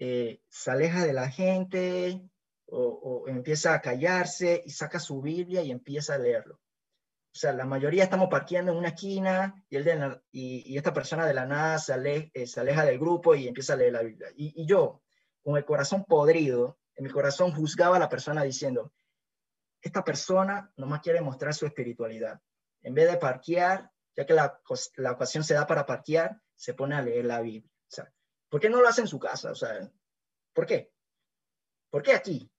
eh, 0.00 0.42
se 0.48 0.70
aleja 0.70 1.04
de 1.04 1.12
la 1.12 1.28
gente 1.28 2.22
o, 2.66 3.24
empieza 3.26 3.74
a 3.74 3.80
callarse 3.80 4.62
y 4.64 4.70
saca 4.70 5.00
su 5.00 5.20
Biblia 5.20 5.62
y 5.62 5.70
empieza 5.70 6.14
a 6.14 6.18
leerlo. 6.18 6.56
O 6.56 7.40
sea, 7.40 7.52
la 7.52 7.64
mayoría 7.64 8.04
estamos 8.04 8.28
parqueando 8.28 8.72
en 8.72 8.78
una 8.78 8.88
esquina 8.88 9.64
y, 9.70 10.76
esta 10.76 10.92
persona 10.92 11.26
de 11.26 11.34
la 11.34 11.46
nada 11.46 11.78
se, 11.78 12.30
eh, 12.32 12.46
se, 12.46 12.60
aleja 12.60 12.84
del 12.84 12.98
grupo 12.98 13.34
y 13.34 13.48
empieza 13.48 13.72
a 13.72 13.76
leer 13.76 13.92
la 13.92 14.02
Biblia. 14.02 14.28
y 14.36 14.66
yo, 14.66 15.02
con 15.42 15.56
el 15.56 15.64
corazón 15.64 16.04
podrido, 16.04 16.78
en 16.94 17.04
mi 17.04 17.10
corazón 17.10 17.52
juzgaba 17.52 17.96
a 17.96 18.00
la 18.00 18.08
persona 18.08 18.42
diciendo, 18.42 18.92
esta 19.80 20.04
persona 20.04 20.72
nomás 20.76 21.00
quiere 21.00 21.20
mostrar 21.20 21.54
su 21.54 21.66
espiritualidad. 21.66 22.40
En 22.82 22.94
vez 22.94 23.10
de 23.10 23.16
parquear, 23.16 23.90
ya 24.16 24.26
que 24.26 24.34
la, 24.34 24.60
la 24.96 25.12
ocasión 25.12 25.44
se 25.44 25.54
da 25.54 25.66
para 25.66 25.86
parquear, 25.86 26.40
se 26.54 26.74
pone 26.74 26.96
a 26.96 27.02
leer 27.02 27.24
la 27.24 27.40
Biblia. 27.40 27.70
¿Por 28.48 28.60
qué 28.60 28.70
no 28.70 28.80
lo 28.80 28.88
hace 28.88 29.02
en 29.02 29.08
su 29.08 29.18
casa? 29.18 29.50
O 29.50 29.54
sea, 29.54 29.90
¿por 30.52 30.66
qué? 30.66 30.92
¿Por 31.90 32.02
qué 32.02 32.12
aquí? 32.12 32.50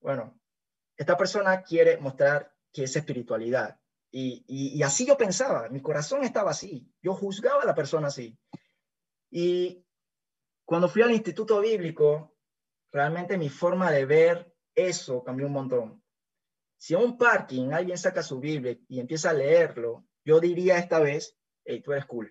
Bueno, 0.00 0.40
esta 0.96 1.16
persona 1.16 1.62
quiere 1.62 1.98
mostrar 1.98 2.54
que 2.72 2.84
es 2.84 2.96
espiritualidad. 2.96 3.80
Y, 4.12 4.82
así 4.82 5.06
yo 5.06 5.16
pensaba, 5.16 5.68
mi 5.68 5.80
corazón 5.80 6.24
estaba 6.24 6.50
así, 6.50 6.92
yo 7.00 7.14
juzgaba 7.14 7.62
a 7.62 7.66
la 7.66 7.74
persona 7.74 8.08
así. 8.08 8.36
Y 9.30 9.84
cuando 10.64 10.88
fui 10.88 11.02
al 11.02 11.12
instituto 11.12 11.60
bíblico, 11.60 12.36
realmente 12.90 13.38
mi 13.38 13.48
forma 13.48 13.92
de 13.92 14.04
ver 14.04 14.54
eso 14.74 15.22
cambió 15.22 15.46
un 15.46 15.52
montón. 15.52 16.04
Si 16.76 16.94
a 16.94 16.98
un 16.98 17.16
parking 17.16 17.70
alguien 17.70 17.98
saca 17.98 18.22
su 18.22 18.40
Biblia 18.40 18.76
y 18.88 18.98
empieza 18.98 19.30
a 19.30 19.34
leerlo, 19.34 20.06
yo 20.24 20.40
diría 20.40 20.78
esta 20.78 20.98
vez, 20.98 21.36
hey, 21.64 21.80
tú 21.82 21.92
eres 21.92 22.06
cool. 22.06 22.30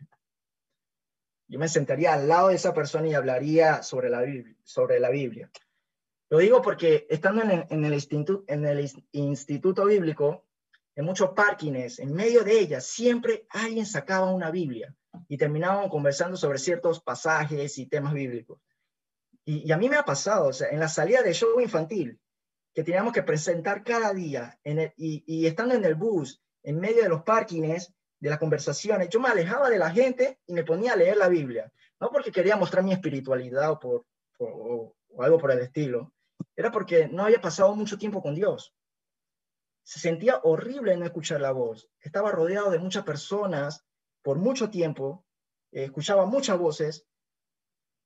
Yo 1.50 1.58
me 1.58 1.68
sentaría 1.68 2.14
al 2.14 2.28
lado 2.28 2.50
de 2.50 2.56
esa 2.56 2.74
persona 2.74 3.08
y 3.08 3.16
hablaría 3.16 3.82
sobre 3.82 4.10
la 4.10 4.22
Biblia. 4.22 4.56
Sobre 4.64 5.00
la 5.00 5.10
Biblia. 5.10 5.50
Lo 6.30 6.38
digo 6.38 6.62
porque 6.62 7.08
estando 7.10 7.42
en 7.42 7.86
el, 7.86 7.94
instituto, 7.94 8.44
en 8.48 8.66
el 8.66 8.88
instituto 9.14 9.86
bíblico, 9.86 10.46
en 10.96 11.06
muchos 11.06 11.32
parkings, 11.32 11.98
en 11.98 12.14
medio 12.14 12.44
de 12.44 12.60
ellas, 12.60 12.86
siempre 12.86 13.48
alguien 13.50 13.88
sacaba 13.88 14.32
una 14.32 14.52
Biblia 14.52 14.96
y 15.28 15.38
terminaban 15.38 15.90
conversando 15.90 16.38
sobre 16.38 16.60
ciertos 16.60 17.02
pasajes 17.02 17.80
y 17.80 17.88
temas 17.88 18.14
bíblicos. 18.14 18.62
Y, 19.44 19.72
a 19.72 19.78
mí 19.78 19.90
me 19.90 19.96
ha 19.96 20.06
pasado, 20.06 20.50
o 20.50 20.54
sea, 20.54 20.70
en 20.70 20.80
la 20.80 20.88
salida 20.88 21.24
de 21.24 21.34
show 21.34 21.60
infantil, 21.60 22.20
que 22.76 22.84
teníamos 22.84 23.12
que 23.12 23.24
presentar 23.24 23.84
cada 23.84 24.14
día, 24.14 24.60
y, 24.64 25.24
y, 25.26 25.48
estando 25.48 25.74
en 25.74 25.84
el 25.84 25.96
bus, 25.96 26.44
en 26.62 26.80
medio 26.80 27.02
de 27.02 27.10
los 27.10 27.24
parkings, 27.24 27.92
de 28.20 28.30
las 28.30 28.40
conversaciones, 28.40 29.10
yo 29.10 29.20
me 29.20 29.30
alejaba 29.30 29.70
de 29.70 29.78
la 29.78 29.92
gente 29.92 30.40
y 30.46 30.54
me 30.54 30.64
ponía 30.64 30.94
a 30.94 30.96
leer 30.96 31.18
la 31.18 31.30
Biblia, 31.30 31.72
no 32.00 32.10
porque 32.12 32.32
quería 32.32 32.56
mostrar 32.56 32.84
mi 32.84 32.92
espiritualidad 32.92 33.72
o, 33.72 33.80
por, 33.80 34.06
algo 35.20 35.38
por 35.38 35.52
el 35.52 35.60
estilo, 35.60 36.14
era 36.56 36.72
porque 36.72 37.08
no 37.08 37.24
había 37.24 37.42
pasado 37.42 37.76
mucho 37.76 37.98
tiempo 37.98 38.22
con 38.22 38.36
Dios. 38.36 38.74
Se 39.84 40.00
sentía 40.00 40.40
horrible 40.44 40.96
no 40.98 41.06
escuchar 41.06 41.42
la 41.42 41.52
voz. 41.52 41.90
Estaba 42.00 42.32
rodeado 42.32 42.70
de 42.70 42.80
muchas 42.80 43.04
personas 43.04 43.86
por 44.22 44.38
mucho 44.38 44.70
tiempo, 44.70 45.26
eh, 45.72 45.86
escuchaba 45.86 46.26
muchas 46.26 46.58
voces, 46.60 47.08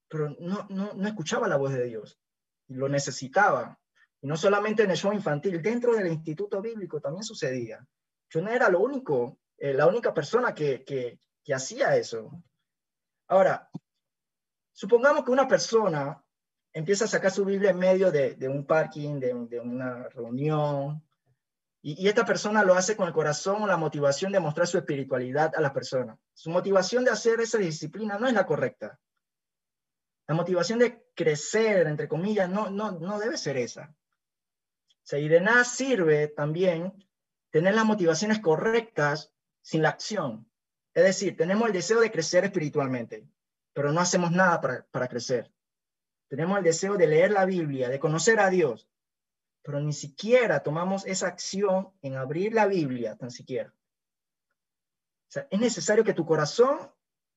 pero 0.08 0.29
no, 0.39 0.67
no, 0.70 0.93
no 0.93 1.08
escuchaba 1.08 1.48
la 1.48 1.58
voz 1.58 1.74
de 1.74 1.84
Dios. 1.86 2.20
Y 2.67 2.75
lo 2.75 2.88
necesitaba. 2.88 3.79
Y 4.22 4.27
no 4.27 4.38
solamente 4.38 4.84
en 4.84 4.91
el 4.91 4.98
show 4.98 5.12
infantil, 5.12 5.62
dentro 5.62 5.96
del 5.96 6.08
instituto 6.08 6.62
bíblico 6.62 7.01
también 7.01 7.24
sucedía. 7.24 7.86
Yo 8.29 8.41
no 8.41 8.50
era 8.50 8.70
lo 8.70 8.79
único, 8.79 9.39
eh, 9.63 9.74
la 9.74 9.88
única 9.88 10.13
persona 10.13 10.53
que, 10.53 10.84
que, 10.84 11.53
hacía 11.53 11.96
eso. 11.96 12.43
Ahora, 13.29 13.70
supongamos 14.74 15.24
que 15.24 15.32
una 15.32 15.48
persona 15.48 16.22
empieza 16.74 17.05
a 17.05 17.08
sacar 17.08 17.32
su 17.32 17.46
Biblia 17.46 17.70
en 17.70 17.77
medio 17.77 18.12
de, 18.12 18.36
un 18.50 18.65
parking, 18.65 19.22
de, 19.22 19.62
una 19.62 20.10
reunión, 20.10 21.01
y, 21.82 22.10
esta 22.10 22.25
persona 22.25 22.62
lo 22.65 22.74
hace 22.74 22.98
con 22.98 23.08
el 23.08 23.13
corazón 23.13 23.63
o 23.63 23.67
la 23.67 23.77
motivación 23.77 24.34
de 24.34 24.41
mostrar 24.41 24.67
su 24.67 24.77
espiritualidad 24.77 25.53
a 25.55 25.62
la 25.62 25.72
persona. 25.72 26.20
Su 26.34 26.50
motivación 26.50 27.05
de 27.05 27.12
hacer 27.12 27.39
esa 27.39 27.58
disciplina 27.58 28.20
no 28.20 28.27
es 28.27 28.34
la 28.34 28.46
correcta. 28.46 29.00
La 30.27 30.36
motivación 30.36 30.79
de 30.79 31.05
crecer, 31.15 31.88
entre 31.88 32.10
comillas, 32.10 32.50
no, 32.50 32.70
no, 32.70 32.91
no 32.91 33.17
debe 33.17 33.38
ser 33.38 33.55
esa. 33.55 33.96
O 35.10 35.15
y 35.15 35.29
de 35.29 35.39
nada 35.39 35.63
sirve 35.63 36.27
también 36.27 36.93
tener 37.50 37.75
las 37.75 37.86
motivaciones 37.86 38.39
correctas 38.39 39.34
sin 39.63 39.82
la 39.82 39.89
acción. 39.89 40.48
Es 40.93 41.03
decir, 41.03 41.36
tenemos 41.36 41.67
el 41.67 41.74
deseo 41.74 42.00
de 42.00 42.12
crecer 42.12 42.43
espiritualmente, 42.43 43.27
pero 43.74 43.91
no 43.91 44.00
hacemos 44.00 44.32
nada 44.32 44.62
para, 44.62 44.86
para 44.91 45.08
crecer. 45.08 45.51
Tenemos 46.27 46.60
el 46.60 46.63
deseo 46.63 46.96
de 46.96 47.08
leer 47.08 47.32
la 47.32 47.46
Biblia, 47.46 47.89
de 47.89 48.00
conocer 48.00 48.39
a 48.39 48.50
Dios, 48.51 48.88
pero 49.63 49.80
ni 49.80 49.93
siquiera 49.93 50.62
tomamos 50.62 51.06
esa 51.08 51.28
acción 51.28 51.91
en 52.02 52.15
abrir 52.15 52.54
la 52.54 52.67
Biblia, 52.67 53.15
tan 53.15 53.32
siquiera. 53.32 53.73
O 55.30 55.32
sea, 55.34 55.47
es 55.49 55.60
necesario 55.60 56.04
que 56.04 56.13
tu 56.13 56.26
corazón 56.26 56.91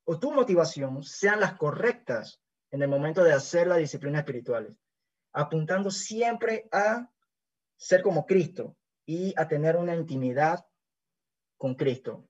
o 0.04 0.18
tu 0.18 0.32
motivación 0.32 1.02
sean 1.02 1.40
las 1.40 1.54
correctas 1.54 2.42
en 2.70 2.82
el 2.82 2.88
momento 2.88 3.22
de 3.22 3.32
hacer 3.32 3.66
las 3.66 3.78
disciplinas 3.78 4.20
espirituales, 4.20 4.72
apuntando 5.32 5.90
siempre 5.90 6.68
a 6.72 7.10
ser 7.76 8.02
como 8.02 8.26
Cristo 8.26 8.76
y 9.06 9.32
a 9.38 9.46
tener 9.48 9.76
una 9.76 9.94
intimidad 9.94 10.66
con 11.56 11.74
Cristo. 11.74 12.28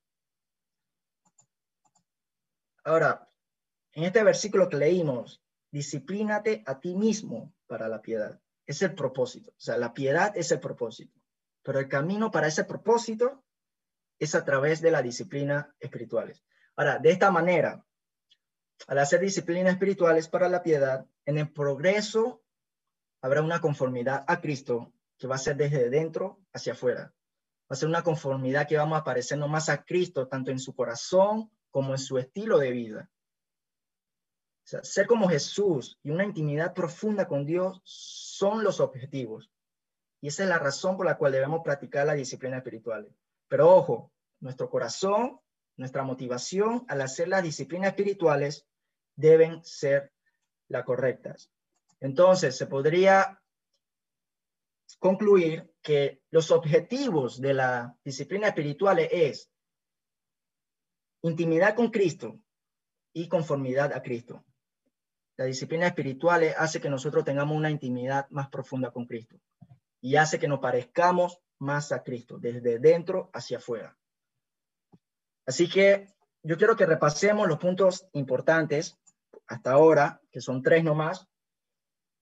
Ahora, 2.84 3.28
en 3.92 4.04
este 4.04 4.22
versículo 4.22 4.68
que 4.68 4.76
leímos, 4.76 5.42
disciplínate 5.72 6.62
a 6.66 6.78
ti 6.78 6.94
mismo 6.94 7.54
para 7.66 7.88
la 7.88 8.00
piedad. 8.00 8.40
Es 8.66 8.82
el 8.82 8.94
propósito. 8.94 9.50
O 9.50 9.60
sea, 9.60 9.76
la 9.76 9.92
piedad 9.92 10.36
es 10.36 10.52
el 10.52 10.60
propósito. 10.60 11.18
Pero 11.62 11.80
el 11.80 11.88
camino 11.88 12.30
para 12.30 12.46
ese 12.46 12.64
propósito 12.64 13.44
es 14.18 14.34
a 14.34 14.44
través 14.44 14.80
de 14.80 14.90
la 14.90 15.02
disciplina 15.02 15.74
espirituales. 15.80 16.44
Ahora, 16.76 16.98
de 16.98 17.10
esta 17.10 17.30
manera, 17.30 17.84
al 18.86 18.98
hacer 18.98 19.20
disciplinas 19.20 19.72
espirituales 19.72 20.28
para 20.28 20.48
la 20.48 20.62
piedad, 20.62 21.06
en 21.24 21.38
el 21.38 21.52
progreso 21.52 22.42
habrá 23.20 23.42
una 23.42 23.60
conformidad 23.60 24.24
a 24.28 24.40
Cristo 24.40 24.92
que 25.18 25.26
va 25.26 25.36
a 25.36 25.38
ser 25.38 25.56
desde 25.56 25.90
dentro 25.90 26.40
hacia 26.52 26.74
afuera. 26.74 27.12
Va 27.68 27.74
a 27.74 27.76
ser 27.76 27.88
una 27.88 28.02
conformidad 28.02 28.68
que 28.68 28.76
vamos 28.76 28.98
a 28.98 29.04
parecernos 29.04 29.50
más 29.50 29.68
a 29.68 29.84
Cristo, 29.84 30.28
tanto 30.28 30.50
en 30.50 30.58
su 30.58 30.74
corazón 30.74 31.50
como 31.70 31.92
en 31.92 31.98
su 31.98 32.18
estilo 32.18 32.58
de 32.58 32.70
vida 32.70 33.10
ser 34.66 35.06
como 35.06 35.28
Jesús 35.28 35.98
y 36.02 36.10
una 36.10 36.24
intimidad 36.24 36.74
profunda 36.74 37.28
con 37.28 37.46
Dios 37.46 37.80
son 37.84 38.64
los 38.64 38.80
objetivos. 38.80 39.50
Y 40.20 40.28
esa 40.28 40.42
es 40.42 40.48
la 40.48 40.58
razón 40.58 40.96
por 40.96 41.06
la 41.06 41.16
cual 41.16 41.32
debemos 41.32 41.60
practicar 41.62 42.06
la 42.06 42.14
disciplina 42.14 42.58
espiritual. 42.58 43.08
Pero 43.48 43.74
ojo, 43.74 44.10
nuestro 44.40 44.68
corazón, 44.68 45.40
nuestra 45.76 46.02
motivación 46.02 46.84
al 46.88 47.00
hacer 47.02 47.28
las 47.28 47.44
disciplinas 47.44 47.90
espirituales 47.90 48.66
deben 49.14 49.64
ser 49.64 50.12
las 50.68 50.84
correctas. 50.84 51.50
Entonces, 52.00 52.56
se 52.56 52.66
podría 52.66 53.40
concluir 54.98 55.72
que 55.82 56.22
los 56.30 56.50
objetivos 56.50 57.40
de 57.40 57.54
la 57.54 57.96
disciplina 58.04 58.48
espiritual 58.48 59.00
es 59.00 59.50
intimidad 61.22 61.74
con 61.74 61.90
Cristo 61.90 62.38
y 63.12 63.28
conformidad 63.28 63.92
a 63.92 64.02
Cristo. 64.02 64.44
La 65.36 65.44
disciplina 65.44 65.86
espiritual 65.86 66.44
hace 66.56 66.80
que 66.80 66.88
nosotros 66.88 67.24
tengamos 67.24 67.56
una 67.56 67.70
intimidad 67.70 68.28
más 68.30 68.48
profunda 68.48 68.90
con 68.90 69.06
Cristo 69.06 69.36
y 70.00 70.16
hace 70.16 70.38
que 70.38 70.48
nos 70.48 70.60
parezcamos 70.60 71.40
más 71.58 71.92
a 71.92 72.02
Cristo, 72.02 72.38
desde 72.38 72.78
dentro 72.78 73.30
hacia 73.32 73.58
afuera. 73.58 73.96
Así 75.46 75.68
que 75.68 76.06
yo 76.42 76.56
quiero 76.56 76.76
que 76.76 76.86
repasemos 76.86 77.48
los 77.48 77.58
puntos 77.58 78.08
importantes 78.12 78.98
hasta 79.46 79.72
ahora, 79.72 80.20
que 80.30 80.40
son 80.40 80.62
tres 80.62 80.84
nomás, 80.84 81.26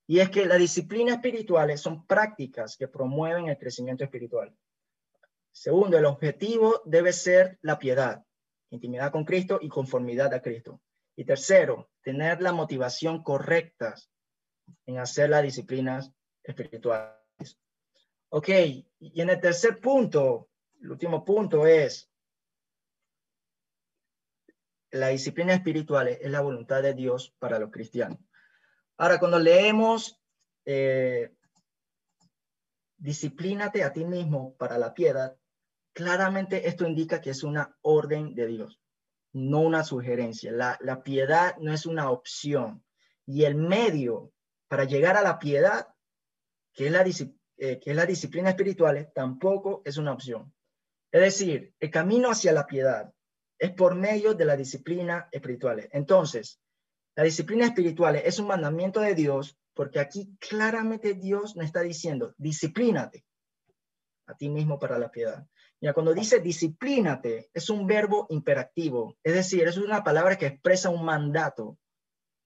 y 0.07 0.21
es 0.21 0.31
que 0.31 0.45
las 0.47 0.59
disciplinas 0.59 1.17
espirituales 1.17 1.81
son 1.81 2.07
prácticas 2.07 2.77
que 2.77 2.89
promueven 2.89 3.49
el 3.49 3.59
crecimiento 3.59 4.05
espiritual. 4.05 4.55
Segundo, 5.51 5.97
el 5.97 6.05
objetivo 6.05 6.83
debe 6.85 7.13
ser 7.13 7.59
la 7.63 7.79
piedad, 7.79 8.25
intimidad 8.71 9.13
con 9.13 9.25
Cristo 9.25 9.59
y 9.63 9.69
conformidad 9.69 10.35
a 10.35 10.43
Cristo. 10.43 10.81
Y 11.17 11.25
tercero, 11.25 11.91
tener 12.03 12.43
la 12.43 12.53
motivación 12.53 13.23
correcta 13.23 13.95
en 14.85 14.99
hacer 14.99 15.31
las 15.31 15.43
disciplinas 15.43 16.13
espirituales. 16.43 17.59
Ok, 18.31 18.49
y 18.99 19.21
en 19.21 19.31
el 19.31 19.41
tercer 19.41 19.81
punto, 19.81 20.51
el 20.83 20.91
último 20.91 21.25
punto 21.25 21.67
es, 21.67 22.11
la 24.91 25.09
disciplina 25.09 25.55
espiritual 25.55 26.09
es 26.09 26.31
la 26.31 26.41
voluntad 26.41 26.83
de 26.83 26.95
Dios 26.95 27.35
para 27.39 27.59
los 27.59 27.71
cristianos. 27.71 28.19
Ahora, 28.97 29.19
cuando 29.19 29.39
leemos, 29.39 30.21
eh, 30.65 31.35
disciplínate 32.97 33.83
a 33.83 33.93
ti 33.93 34.05
mismo 34.05 34.57
para 34.57 34.79
la 34.79 34.95
piedad, 34.95 35.37
claramente 35.93 36.69
esto 36.69 36.87
indica 36.87 37.21
que 37.21 37.31
es 37.31 37.43
una 37.43 37.77
orden 37.83 38.35
de 38.35 38.47
Dios 38.47 38.81
no 39.35 39.61
una 39.61 39.85
sugerencia. 39.85 40.53
La, 40.53 41.03
piedad 41.03 41.57
no 41.59 41.73
es 41.73 41.87
una 41.87 42.11
opción. 42.11 42.83
Y 43.27 43.45
el 43.45 43.57
medio 43.57 44.33
para 44.69 44.85
llegar 44.85 45.17
a 45.17 45.23
la 45.23 45.39
piedad, 45.39 45.89
que 46.73 46.87
es 46.87 46.93
la, 46.93 47.05
eh, 47.59 47.81
que 47.81 47.91
es 47.91 47.97
la 47.97 48.07
disciplina 48.07 48.51
espiritual, 48.51 49.11
tampoco 49.15 49.83
es 49.85 49.99
una 49.99 50.13
opción. 50.13 50.55
Es 51.11 51.21
decir, 51.21 51.75
el 51.79 51.91
camino 51.91 52.31
hacia 52.31 52.53
la 52.53 52.67
piedad 52.67 53.13
es 53.59 53.73
por 53.73 53.95
medio 53.95 54.35
de 54.35 54.45
la 54.45 54.57
disciplina 54.57 55.29
espiritual. 55.31 55.89
Entonces, 55.93 56.61
la 57.17 57.23
disciplina 57.23 57.67
espiritual 57.67 58.17
es 58.17 58.39
un 58.41 58.49
mandamiento 58.49 59.01
de 59.01 59.15
Dios 59.15 59.57
porque 59.73 60.01
aquí 60.01 60.37
claramente 60.39 61.15
Dios 61.15 61.55
nos 61.57 61.67
está 61.67 61.81
diciendo, 61.81 62.35
disciplínate 62.39 63.25
a 64.27 64.37
ti 64.37 64.49
mismo 64.49 64.79
para 64.79 64.99
la 64.99 65.11
piedad. 65.11 65.47
Ya 65.81 65.93
cuando 65.93 66.15
dice 66.15 66.41
disciplínate, 66.41 67.51
es 67.53 67.71
un 67.71 67.87
verbo 67.87 68.27
imperativo, 68.31 69.17
es 69.23 69.35
decir, 69.35 69.67
es 69.69 69.77
una 69.77 70.03
palabra 70.03 70.37
que 70.37 70.47
expresa 70.47 70.91
un 70.91 71.05
mandato. 71.05 71.79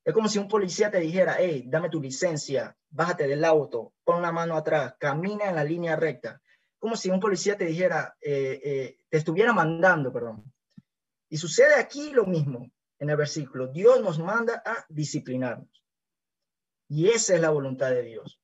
Es 0.05 0.13
como 0.13 0.29
si 0.29 0.39
un 0.39 0.49
policía 0.49 0.91
te 0.91 1.01
dijera, 1.01 1.37
hey, 1.39 1.65
dame 1.67 1.91
tu 1.91 2.01
licencia, 2.01 2.77
bájate 2.91 3.27
del 3.27 3.45
auto, 3.45 3.95
pon 4.05 4.23
la 4.23 4.33
mano 4.33 4.57
atrás, 4.57 4.95
camina 4.99 5.49
en 5.49 5.55
la 5.55 5.65
línea 5.65 5.97
recta. 5.97 6.43
Como 6.79 6.97
si 6.97 7.11
un 7.11 7.21
policía 7.21 7.57
te 7.57 7.67
dijera, 7.67 8.17
eh, 8.21 8.61
eh, 8.65 8.99
te 9.09 9.19
estuviera 9.19 9.53
mandando, 9.53 10.13
perdón. 10.13 10.53
Y 11.29 11.37
sucede 11.37 11.75
aquí 11.75 12.11
lo 12.11 12.25
mismo 12.25 12.71
en 12.99 13.11
el 13.11 13.17
versículo. 13.17 13.69
Dios 13.69 14.03
nos 14.03 14.19
manda 14.19 14.63
a 14.65 14.85
disciplinarnos. 14.89 15.85
Y 16.89 17.09
esa 17.09 17.35
es 17.35 17.41
la 17.41 17.51
voluntad 17.51 17.91
de 17.91 18.03
Dios. 18.03 18.41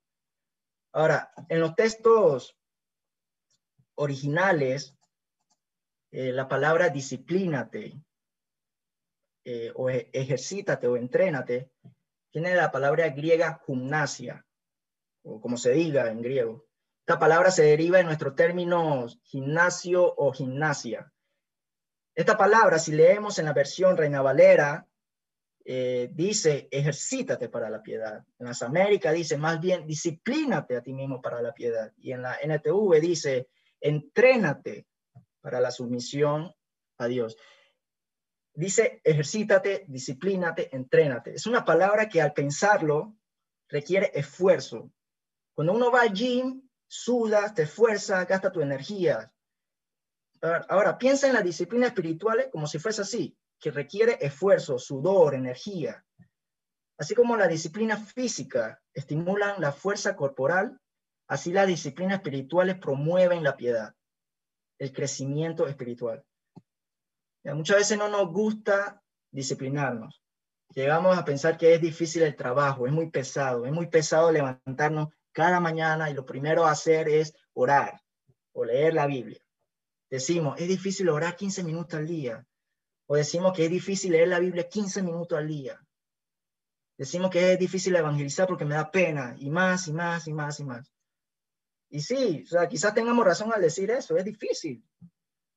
Ahora, 0.93 1.33
en 1.49 1.61
los 1.61 1.75
textos 1.75 2.57
originales, 3.97 4.97
eh, 6.12 6.33
la 6.33 6.47
palabra 6.47 6.90
disciplínate 6.90 8.01
eh, 9.45 9.73
o 9.75 9.90
e, 9.90 10.11
ejercítate 10.12 10.87
o 10.87 10.97
entrénate 10.97 11.71
tiene 12.35 12.57
la 12.57 12.73
palabra 12.73 13.09
griega 13.11 13.62
gimnasia, 13.64 14.45
o 15.23 15.40
como 15.40 15.57
se 15.57 15.71
diga 15.71 16.11
en 16.11 16.21
griego. 16.21 16.67
Esta 17.07 17.17
palabra 17.17 17.53
se 17.53 17.62
deriva 17.62 17.99
de 17.99 18.05
nuestro 18.05 18.35
término 18.35 19.07
gimnasio 19.23 20.12
o 20.17 20.33
gimnasia. 20.33 21.12
Esta 22.14 22.37
palabra, 22.37 22.79
si 22.79 22.92
leemos 22.92 23.38
en 23.38 23.46
la 23.46 23.53
versión 23.53 23.96
Reina 23.96 24.22
Valera, 24.22 24.87
eh, 25.66 26.11
dice 26.12 26.68
ejercítate 26.70 27.48
para 27.48 27.70
la 27.70 27.83
piedad. 27.83 28.22
En 28.38 28.46
las 28.46 28.62
Américas 28.62 29.14
dice 29.14 29.37
más 29.38 29.61
bien 29.61 29.87
disciplínate 29.87 30.77
a 30.77 30.83
ti 30.83 30.92
mismo 30.92 31.20
para 31.20 31.42
la 31.42 31.53
piedad. 31.53 31.92
Y 31.96 32.12
en 32.12 32.22
la 32.22 32.37
NTV 32.40 33.00
dice 33.00 33.48
entrénate 33.81 34.87
para 35.40 35.61
la 35.61 35.70
sumisión 35.70 36.55
a 36.98 37.07
Dios. 37.07 37.37
Dice 38.53 39.00
ejercítate, 39.03 39.85
disciplínate, 39.88 40.74
entrénate. 40.77 41.35
Es 41.35 41.46
una 41.46 41.64
palabra 41.64 42.09
que 42.09 42.22
al 42.22 42.33
pensarlo 42.33 43.16
requiere 43.68 44.12
esfuerzo. 44.14 44.92
Cuando 45.55 45.72
uno 45.72 45.90
va 45.90 46.03
al 46.03 46.12
gym, 46.12 46.62
sudas, 46.87 47.55
te 47.55 47.62
esfuerzas, 47.62 48.29
gasta 48.29 48.53
tu 48.53 48.61
energía. 48.61 49.33
Ahora, 50.68 50.98
piensa 50.98 51.26
en 51.26 51.33
las 51.33 51.44
disciplinas 51.44 51.88
espirituales 51.88 52.48
como 52.52 52.66
si 52.66 52.78
fuese 52.78 53.02
así 53.02 53.37
que 53.59 53.70
requiere 53.70 54.18
esfuerzo, 54.20 54.78
sudor, 54.78 55.35
energía. 55.35 56.04
Así 56.98 57.14
como 57.14 57.37
la 57.37 57.48
disciplina 57.48 57.96
física 57.96 58.83
estimulan 58.92 59.59
la 59.59 59.72
fuerza 59.72 60.14
corporal, 60.14 60.78
así 61.28 61.50
las 61.50 61.66
disciplinas 61.66 62.16
espirituales 62.16 62.76
promueven 62.76 63.42
la 63.42 63.57
piedad, 63.57 63.94
el 64.78 64.92
crecimiento 64.92 65.66
espiritual. 65.66 66.22
muchas 67.44 67.78
veces 67.78 67.96
no 67.96 68.09
nos 68.09 68.30
gusta 68.30 69.02
disciplinarnos. 69.33 70.22
Llegamos 70.74 71.16
a 71.16 71.24
pensar 71.24 71.57
que 71.57 71.74
es 71.74 71.80
difícil 71.80 72.22
el 72.22 72.37
trabajo, 72.37 72.87
es 72.87 72.92
muy 72.92 73.11
pesado, 73.11 73.64
es 73.64 73.72
muy 73.72 73.87
pesado 73.87 74.30
levantarnos 74.30 75.09
cada 75.33 75.59
mañana 75.59 76.11
y 76.11 76.14
lo 76.14 76.26
primero 76.26 76.66
a 76.66 76.72
hacer 76.72 77.09
es 77.09 77.35
orar 77.54 78.00
o 78.52 78.64
leer 78.64 78.94
la 78.94 79.07
Biblia. 79.07 79.43
Decimos, 80.14 80.61
es 80.61 80.68
difícil 80.68 81.09
orar 81.09 81.35
15 81.35 81.64
minutos 81.64 81.98
al 81.98 82.07
día. 82.07 82.46
O 83.09 83.16
decimos 83.16 83.53
que 83.53 83.64
es 83.64 83.70
difícil 83.72 84.12
leer 84.12 84.29
la 84.29 84.38
Biblia 84.38 84.68
15 84.68 85.03
minutos 85.03 85.37
al 85.37 85.48
día. 85.48 85.85
Decimos 86.96 87.33
que 87.33 87.55
es 87.55 87.59
difícil 87.59 87.96
evangelizar 87.96 88.46
porque 88.46 88.64
me 88.64 88.77
da 88.77 88.92
pena 88.92 89.35
y 89.37 89.50
más 89.50 89.88
y 89.88 89.92
más 89.92 90.29
y 90.29 90.33
más 90.33 90.61
y 90.61 90.64
más. 90.66 90.92
Y 91.90 92.00
sí, 92.00 92.44
o 92.44 92.46
sea, 92.46 92.68
quizás 92.68 92.94
tengamos 92.94 93.27
razón 93.27 93.53
al 93.53 93.61
decir 93.61 93.90
eso, 93.90 94.16
es 94.16 94.24
difícil. 94.24 94.85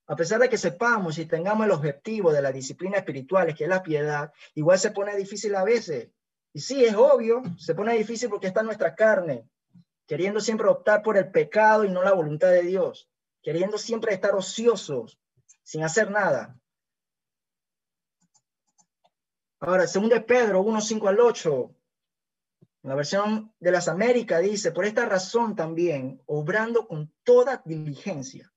A 0.07 0.15
pesar 0.15 0.39
de 0.39 0.49
que 0.49 0.57
sepamos 0.57 1.19
y 1.19 1.27
tengamos 1.27 1.67
el 1.67 1.73
objetivo 1.73 2.31
de 2.31 2.41
la 2.41 2.51
disciplina 2.51 2.97
espiritual, 2.97 3.53
que 3.53 3.65
es 3.65 3.69
la 3.69 3.83
piedad, 3.83 4.33
igual 4.55 4.79
se 4.79 4.89
pone 4.89 5.15
difícil 5.15 5.53
a 5.53 5.63
veces. 5.63 6.09
Y 6.51 6.61
sí, 6.61 6.83
es 6.83 6.95
obvio, 6.95 7.43
se 7.59 7.75
pone 7.75 7.95
difícil 7.95 8.27
porque 8.27 8.47
está 8.47 8.63
nuestra 8.63 8.95
carne, 8.95 9.47
queriendo 10.07 10.39
siempre 10.39 10.67
optar 10.67 11.03
por 11.03 11.15
el 11.15 11.29
pecado 11.29 11.85
y 11.85 11.91
no 11.91 12.01
la 12.01 12.13
voluntad 12.13 12.49
de 12.49 12.63
Dios, 12.63 13.07
queriendo 13.47 13.77
siempre 13.77 14.13
estar 14.13 14.35
ociosos, 14.35 15.17
sin 15.63 15.81
hacer 15.81 16.11
nada. 16.11 16.59
Ahora, 19.61 19.87
segundo 19.87 20.15
de 20.15 20.21
Pedro 20.21 20.59
1, 20.63 20.81
5 20.81 21.07
al 21.07 21.21
8, 21.21 21.75
la 22.81 22.95
versión 22.95 23.53
de 23.57 23.71
las 23.71 23.87
Américas 23.87 24.41
dice, 24.41 24.73
por 24.73 24.83
esta 24.83 25.05
razón 25.05 25.55
también, 25.55 26.21
obrando 26.25 26.89
con 26.89 27.13
toda 27.23 27.61
diligencia, 27.63 28.51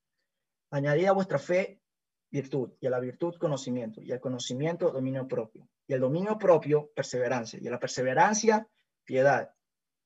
añadid 0.73 1.07
a 1.07 1.13
vuestra 1.13 1.39
fe 1.39 1.81
virtud, 2.29 2.73
y 2.81 2.89
a 2.89 2.91
la 2.91 2.99
virtud 2.99 3.37
conocimiento, 3.39 4.03
y 4.03 4.11
al 4.11 4.19
conocimiento 4.19 4.91
dominio 4.91 5.29
propio, 5.29 5.69
y 5.87 5.95
al 5.95 6.01
dominio 6.01 6.37
propio 6.37 6.91
perseverancia, 6.97 7.61
y 7.63 7.69
a 7.69 7.71
la 7.71 7.79
perseverancia 7.79 8.67
piedad, 9.05 9.55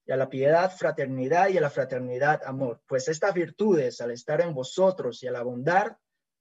y 0.06 0.12
a 0.12 0.16
la 0.16 0.28
piedad 0.28 0.70
fraternidad, 0.76 1.48
y 1.48 1.58
a 1.58 1.60
la 1.60 1.70
fraternidad 1.70 2.42
amor, 2.44 2.82
pues 2.86 3.08
estas 3.08 3.32
virtudes 3.32 4.00
al 4.00 4.10
estar 4.10 4.40
en 4.40 4.52
vosotros 4.52 5.22
y 5.22 5.26
al 5.26 5.36
abundar, 5.36 5.98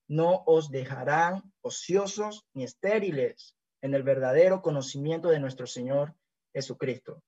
no 0.08 0.44
os 0.46 0.70
dejarán 0.70 1.54
ociosos 1.62 2.46
ni 2.54 2.66
estériles 2.66 3.56
en 3.82 3.94
el 3.94 4.04
verdadero 4.04 4.62
conocimiento 4.62 5.30
de 5.30 5.40
nuestro 5.40 5.66
Señor 5.66 6.14
Jesucristo. 6.54 7.24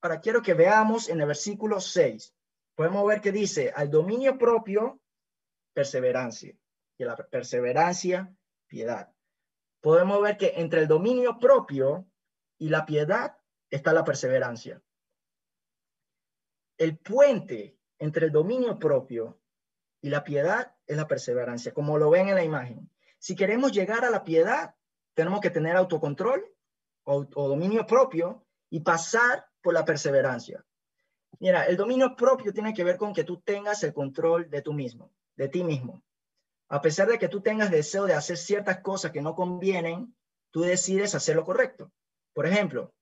Ahora 0.00 0.20
quiero 0.20 0.42
que 0.42 0.54
veamos 0.54 1.08
en 1.08 1.20
el 1.20 1.26
versículo 1.26 1.80
6. 1.80 2.34
Podemos 2.74 3.06
ver 3.06 3.20
que 3.20 3.32
dice, 3.32 3.72
al 3.74 3.90
dominio 3.90 4.38
propio, 4.38 5.00
perseverancia. 5.74 6.56
Y 6.96 7.04
la 7.04 7.16
perseverancia, 7.16 8.34
piedad. 8.66 9.12
Podemos 9.80 10.22
ver 10.22 10.36
que 10.36 10.54
entre 10.56 10.80
el 10.80 10.88
dominio 10.88 11.38
propio 11.38 12.06
y 12.58 12.68
la 12.68 12.86
piedad 12.86 13.36
está 13.70 13.92
la 13.92 14.04
perseverancia. 14.04 14.82
El 16.80 16.96
puente 16.96 17.76
entre 17.98 18.24
el 18.24 18.32
dominio 18.32 18.78
propio 18.78 19.38
y 20.00 20.08
la 20.08 20.24
piedad 20.24 20.74
es 20.86 20.96
la 20.96 21.06
perseverancia, 21.06 21.74
como 21.74 21.98
lo 21.98 22.08
ven 22.08 22.30
en 22.30 22.34
la 22.34 22.42
imagen. 22.42 22.90
Si 23.18 23.36
queremos 23.36 23.72
llegar 23.72 24.02
a 24.06 24.08
la 24.08 24.24
piedad, 24.24 24.74
tenemos 25.12 25.42
que 25.42 25.50
tener 25.50 25.76
autocontrol 25.76 26.42
o, 27.04 27.24
dominio 27.26 27.86
propio 27.86 28.46
y 28.70 28.80
pasar 28.80 29.44
por 29.60 29.74
la 29.74 29.84
perseverancia. 29.84 30.64
Mira, 31.38 31.66
el 31.66 31.76
dominio 31.76 32.16
propio 32.16 32.50
tiene 32.50 32.72
que 32.72 32.82
ver 32.82 32.96
con 32.96 33.12
que 33.12 33.24
tú 33.24 33.42
tengas 33.42 33.84
el 33.84 33.92
control 33.92 34.48
de 34.48 34.62
tú 34.62 34.72
mismo, 34.72 35.12
de 35.36 35.48
ti 35.50 35.62
mismo. 35.62 36.02
A 36.70 36.80
pesar 36.80 37.08
de 37.08 37.18
que 37.18 37.28
tú 37.28 37.42
tengas 37.42 37.70
deseo 37.70 38.06
de 38.06 38.14
hacer 38.14 38.38
ciertas 38.38 38.80
cosas 38.80 39.12
que 39.12 39.20
no 39.20 39.34
convienen, 39.34 40.16
tú 40.50 40.62
decides 40.62 41.14
hacer 41.14 41.36
lo 41.36 41.44
correcto. 41.44 41.92
Por 42.32 42.46
ejemplo, 42.46 42.94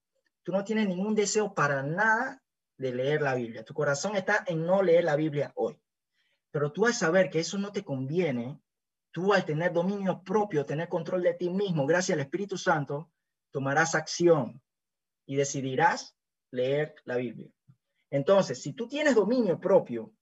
tú 0.43 0.51
no 0.51 0.65
tienes 0.65 0.89
ningún 0.89 1.15
deseo 1.15 1.53
para 1.53 1.81
nada 1.81 2.43
de 2.79 2.95
leer 2.95 3.21
la 3.21 3.35
Biblia. 3.35 3.63
Tu 3.63 3.75
corazón 3.75 4.15
está 4.15 4.43
en 4.47 4.65
no 4.65 4.81
leer 4.81 5.03
la 5.03 5.15
Biblia 5.15 5.51
hoy. 5.55 5.79
Pero 6.49 6.71
tú 6.71 6.87
al 6.87 6.95
saber 6.95 7.29
que 7.29 7.39
eso 7.39 7.59
no 7.59 7.71
te 7.71 7.83
conviene, 7.83 8.59
Tú 9.11 9.33
al 9.33 9.45
tener 9.45 9.73
dominio 9.73 10.23
propio, 10.23 10.65
tener 10.65 10.87
control 10.87 11.23
de 11.23 11.33
ti 11.33 11.49
mismo, 11.49 11.85
gracias 11.87 12.15
al 12.15 12.21
Espíritu 12.21 12.57
Santo, 12.57 13.11
tomarás 13.51 13.95
acción 13.95 14.61
y 15.25 15.35
decidirás 15.35 16.15
leer 16.51 16.95
la 17.05 17.15
Biblia. 17.15 17.51
Entonces, 18.11 18.61
si 18.61 18.73
tú 18.73 18.87
tienes 18.87 19.15
dominio 19.15 19.59
propio, 19.59 20.13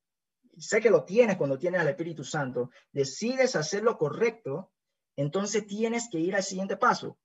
sé 0.58 0.80
que 0.80 0.90
lo 0.90 1.04
tienes 1.04 1.38
cuando 1.38 1.58
tienes 1.58 1.82
al 1.82 1.90
Espíritu 1.90 2.24
Santo, 2.24 2.72
decides 2.92 3.56
hacer 3.56 3.84
lo 3.84 3.98
correcto, 3.98 4.72
entonces 5.18 5.68
tienes 5.68 6.10
que 6.10 6.20
ir 6.20 6.36
al 6.36 6.44
siguiente 6.44 6.78
paso, 6.78 7.18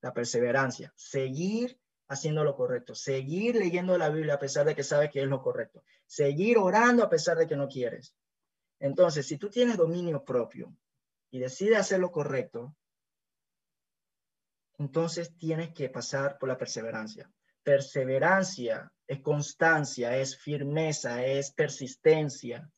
la 0.00 0.12
perseverancia, 0.12 0.92
seguir 0.96 1.80
haciendo 2.10 2.44
lo 2.44 2.56
correcto, 2.56 2.94
seguir 2.94 3.54
leyendo 3.56 3.96
la 3.96 4.10
Biblia 4.10 4.34
a 4.34 4.38
pesar 4.38 4.66
de 4.66 4.74
que 4.74 4.84
sabes 4.84 5.10
que 5.10 5.22
es 5.22 5.28
lo 5.28 5.40
correcto, 5.40 5.82
seguir 6.06 6.58
orando 6.58 7.02
a 7.02 7.08
pesar 7.08 7.38
de 7.38 7.46
que 7.46 7.56
no 7.56 7.68
quieres. 7.68 8.14
Entonces, 8.80 9.26
si 9.26 9.38
tú 9.38 9.48
tienes 9.48 9.76
dominio 9.76 10.24
propio, 10.24 10.74
y 11.30 11.38
decide 11.38 11.76
hacer 11.76 12.00
lo 12.00 12.10
correcto, 12.10 12.74
entonces 14.78 15.36
tienes 15.36 15.72
que 15.72 15.88
pasar 15.88 16.38
por 16.38 16.48
la 16.48 16.58
perseverancia. 16.58 17.30
Perseverancia 17.62 18.92
es 19.06 19.20
constancia, 19.20 20.16
es 20.16 20.36
firmeza, 20.36 21.24
es 21.24 21.52
persistencia, 21.52 22.70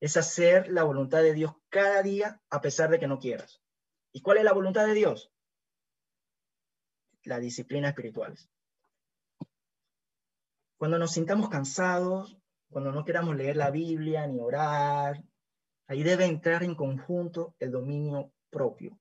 es 0.00 0.16
hacer 0.16 0.72
la 0.72 0.82
voluntad 0.82 1.22
de 1.22 1.34
Dios 1.34 1.52
cada 1.68 2.02
día 2.02 2.40
a 2.50 2.60
pesar 2.60 2.90
de 2.90 2.98
que 2.98 3.06
no 3.06 3.18
quieras. 3.18 3.60
¿Y 4.12 4.22
cuál 4.22 4.38
es 4.38 4.44
la 4.44 4.52
voluntad 4.52 4.86
de 4.86 4.94
Dios? 4.94 5.30
La 7.24 7.38
disciplina 7.38 7.88
espiritual. 7.88 8.36
Cuando 10.84 10.98
nos 10.98 11.12
sintamos 11.12 11.48
cansados, 11.48 12.36
cuando 12.68 12.92
no 12.92 13.06
queramos 13.06 13.34
leer 13.36 13.56
la 13.56 13.70
Biblia 13.70 14.26
ni 14.26 14.38
orar, 14.38 15.24
Ahí 15.86 16.02
debe 16.02 16.26
entrar 16.26 16.62
en 16.62 16.74
conjunto 16.74 17.54
el 17.58 17.70
dominio 17.70 18.34
propio 18.50 19.00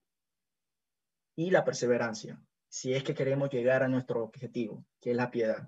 y 1.35 1.51
la 1.51 1.65
perseverancia, 1.65 2.41
si 2.69 2.93
es 2.93 3.03
que 3.03 3.13
queremos 3.13 3.49
llegar 3.49 3.83
a 3.83 3.89
nuestro 3.89 4.23
objetivo, 4.23 4.85
que 5.01 5.11
es 5.11 5.17
la 5.17 5.29
piedad. 5.29 5.67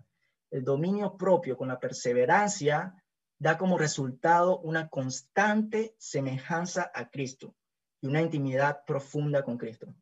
El 0.52 0.64
dominio 0.64 1.18
propio 1.18 1.58
con 1.58 1.68
la 1.68 1.82
perseverancia 1.82 2.96
da 3.38 3.58
como 3.58 3.78
resultado 3.78 4.60
una 4.60 4.88
constante 4.88 5.96
semejanza 5.98 6.90
a 6.96 7.10
Cristo 7.10 7.58
y 8.00 8.08
una 8.08 8.22
intimidad 8.22 8.86
profunda 8.88 9.44
con 9.44 9.58
Cristo. 9.58 9.94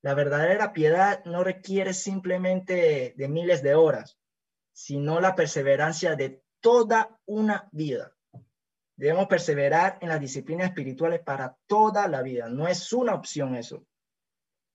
La 0.00 0.14
verdadera 0.14 0.72
piedad 0.72 1.22
no 1.26 1.44
requiere 1.44 1.92
simplemente 1.92 3.12
de 3.14 3.28
miles 3.28 3.62
de 3.62 3.74
horas, 3.74 4.16
sino 4.76 5.20
la 5.20 5.34
perseverancia 5.34 6.16
de 6.16 6.42
toda 6.60 7.18
una 7.24 7.66
vida. 7.72 8.12
Debemos 8.94 9.26
perseverar 9.26 9.96
en 10.02 10.10
las 10.10 10.20
disciplinas 10.20 10.68
espirituales 10.68 11.20
para 11.20 11.56
toda 11.66 12.06
la 12.08 12.20
vida. 12.20 12.50
No 12.50 12.68
es 12.68 12.92
una 12.92 13.14
opción 13.14 13.56
eso. 13.56 13.86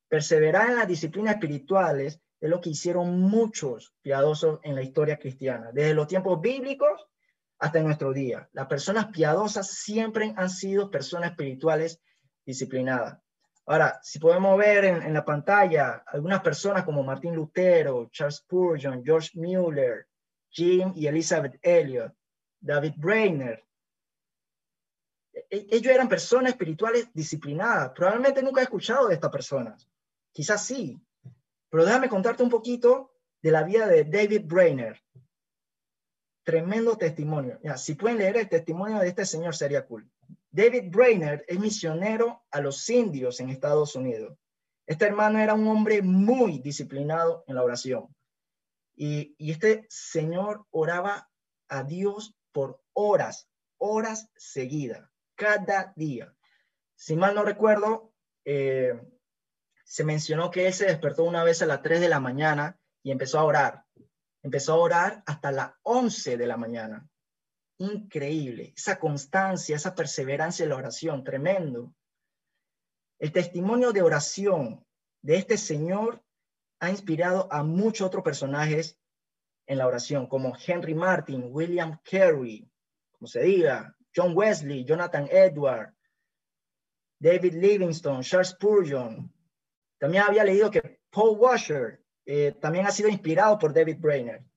Perseverar 0.10 0.72
en 0.72 0.78
las 0.78 0.88
disciplinas 0.88 1.36
espirituales 1.36 2.20
es 2.40 2.50
lo 2.50 2.60
que 2.60 2.72
hicieron 2.72 3.22
muchos 3.22 3.94
piadosos 4.02 4.60
en 4.64 4.74
la 4.74 4.82
historia 4.82 5.18
cristiana, 5.18 5.70
desde 5.72 5.94
los 5.94 6.08
tiempos 6.08 6.42
bíblicos 6.42 7.08
hasta 7.60 7.84
nuestro 7.84 8.12
día. 8.12 8.50
Las 8.54 8.66
personas 8.66 9.06
piadosas 9.14 9.70
siempre 9.70 10.34
han 10.36 10.50
sido 10.50 10.90
personas 10.90 11.30
espirituales 11.30 12.02
disciplinadas. 12.44 13.20
Ahora, 13.68 14.00
si 14.02 14.20
podemos 14.20 14.58
ver 14.58 14.86
en, 14.86 15.14
la 15.14 15.24
pantalla 15.24 16.04
algunas 16.08 16.42
personas 16.42 16.84
como 16.84 17.04
Martín 17.04 17.36
Lutero, 17.36 18.10
Charles 18.12 18.38
Spurgeon, 18.38 19.04
George 19.04 19.32
Mueller, 19.36 20.08
Jim 20.50 20.92
y 20.96 21.08
Elizabeth 21.08 21.58
Elliot, 21.62 22.14
David 22.60 22.94
Brainerd, 22.98 23.60
e, 25.34 25.68
ellos 25.72 25.94
eran 25.94 26.10
personas 26.10 26.52
espirituales 26.52 27.10
disciplinadas. 27.14 27.92
Probablemente 27.96 28.44
nunca 28.44 28.62
he 28.62 28.64
escuchado 28.64 29.08
de 29.08 29.16
estas 29.16 29.32
personas. 29.32 29.88
Quizás 30.32 30.66
sí. 30.66 31.00
Pero 31.70 31.86
déjame 31.86 32.10
contarte 32.10 32.44
un 32.44 32.50
poquito 32.50 33.14
de 33.42 33.52
la 33.52 33.64
vida 33.64 33.88
de 33.88 34.04
David 34.04 34.44
Brainerd. 34.46 34.98
Tremendo 36.44 36.98
testimonio. 36.98 37.60
Ya, 37.64 37.78
si 37.78 37.96
pueden 37.96 38.18
leer 38.18 38.38
el 38.38 38.50
testimonio 38.50 39.00
de 39.00 39.08
este 39.08 39.26
señor 39.26 39.56
sería 39.56 39.86
cool. 39.86 40.10
David 40.52 40.92
Brainerd 40.92 41.44
es 41.48 41.58
misionero 41.60 42.44
a 42.52 42.60
los 42.60 42.90
indios 42.90 43.40
en 43.40 43.50
Estados 43.50 43.96
Unidos. 43.96 44.38
Este 44.86 45.06
hermano 45.06 45.40
era 45.40 45.54
un 45.54 45.66
hombre 45.68 46.02
muy 46.02 46.60
disciplinado 46.60 47.46
en 47.48 47.56
la 47.56 47.64
oración. 47.64 48.14
Y, 48.94 49.34
este 49.40 49.86
señor 49.90 50.66
oraba 50.72 51.30
a 51.70 51.84
Dios 51.84 52.36
por 52.52 52.82
horas, 52.92 53.50
horas 53.78 54.30
seguidas, 54.36 55.10
cada 55.36 55.94
día. 55.96 56.36
Si 56.96 57.16
mal 57.16 57.34
no 57.34 57.44
recuerdo, 57.44 58.14
eh, 58.44 59.00
se 59.86 60.04
mencionó 60.04 60.52
que 60.52 60.68
él 60.68 60.74
se 60.74 60.86
despertó 60.86 61.24
una 61.24 61.46
vez 61.46 61.62
a 61.62 61.66
las 61.66 61.82
3 61.82 62.02
de 62.02 62.10
la 62.10 62.20
mañana 62.20 62.78
y 63.02 63.12
empezó 63.12 63.40
a 63.40 63.46
orar. 63.46 63.86
Empezó 64.44 64.74
a 64.74 64.78
orar 64.78 65.24
hasta 65.26 65.52
las 65.52 65.72
11 65.84 66.36
de 66.36 66.48
la 66.48 66.58
mañana. 66.58 67.08
Increíble, 67.82 68.74
esa 68.78 69.00
constancia, 69.00 69.76
esa 69.76 69.96
perseverancia 69.96 70.62
en 70.62 70.70
la 70.70 70.76
oración, 70.76 71.24
tremendo. 71.24 71.96
El 73.18 73.32
testimonio 73.32 73.92
de 73.92 74.04
oración 74.04 74.86
de 75.24 75.38
este 75.38 75.58
Señor 75.58 76.24
ha 76.80 76.92
inspirado 76.92 77.52
a 77.52 77.64
muchos 77.64 78.06
otros 78.06 78.24
personajes 78.24 79.00
en 79.66 79.80
la 79.80 79.88
oración, 79.88 80.28
como 80.28 80.56
Henry 80.56 80.94
Martin, 80.94 81.46
William 81.50 82.00
Carey, 82.04 82.70
como 83.14 83.26
se 83.26 83.42
diga, 83.42 83.98
John 84.16 84.38
Wesley, 84.38 84.86
Jonathan 84.86 85.28
Edward, 85.32 85.96
David 87.20 87.56
Livingstone, 87.56 88.24
Charles 88.24 88.50
Spurgeon, 88.50 89.34
también 89.98 90.24
había 90.24 90.44
leído 90.44 90.70
que 90.70 91.00
Paul 91.10 91.36
Washer 91.40 92.04
eh, 92.28 92.52
también 92.62 92.86
ha 92.86 92.92
sido 92.92 93.10
inspirado 93.10 93.58
por 93.58 93.74
David 93.74 93.98
Brainerd. 94.00 94.51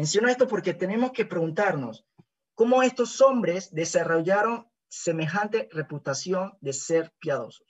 Menciono 0.00 0.30
esto 0.30 0.48
porque 0.48 0.72
tenemos 0.72 1.12
que 1.12 1.26
preguntarnos 1.26 2.06
cómo 2.54 2.82
estos 2.82 3.20
hombres 3.20 3.70
desarrollaron 3.70 4.66
semejante 4.88 5.68
reputación 5.72 6.56
de 6.62 6.72
ser 6.72 7.12
piadosos. 7.18 7.66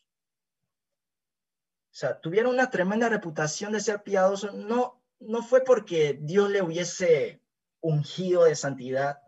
O 1.90 1.90
sea, 1.90 2.20
tuvieron 2.20 2.54
una 2.54 2.70
tremenda 2.70 3.08
reputación 3.08 3.72
de 3.72 3.80
ser 3.80 4.04
piadosos, 4.04 4.54
no, 4.54 5.02
no 5.18 5.42
fue 5.42 5.64
porque 5.64 6.20
Dios 6.22 6.48
le 6.50 6.62
hubiese 6.62 7.42
ungido 7.80 8.44
de 8.44 8.54
santidad, 8.54 9.18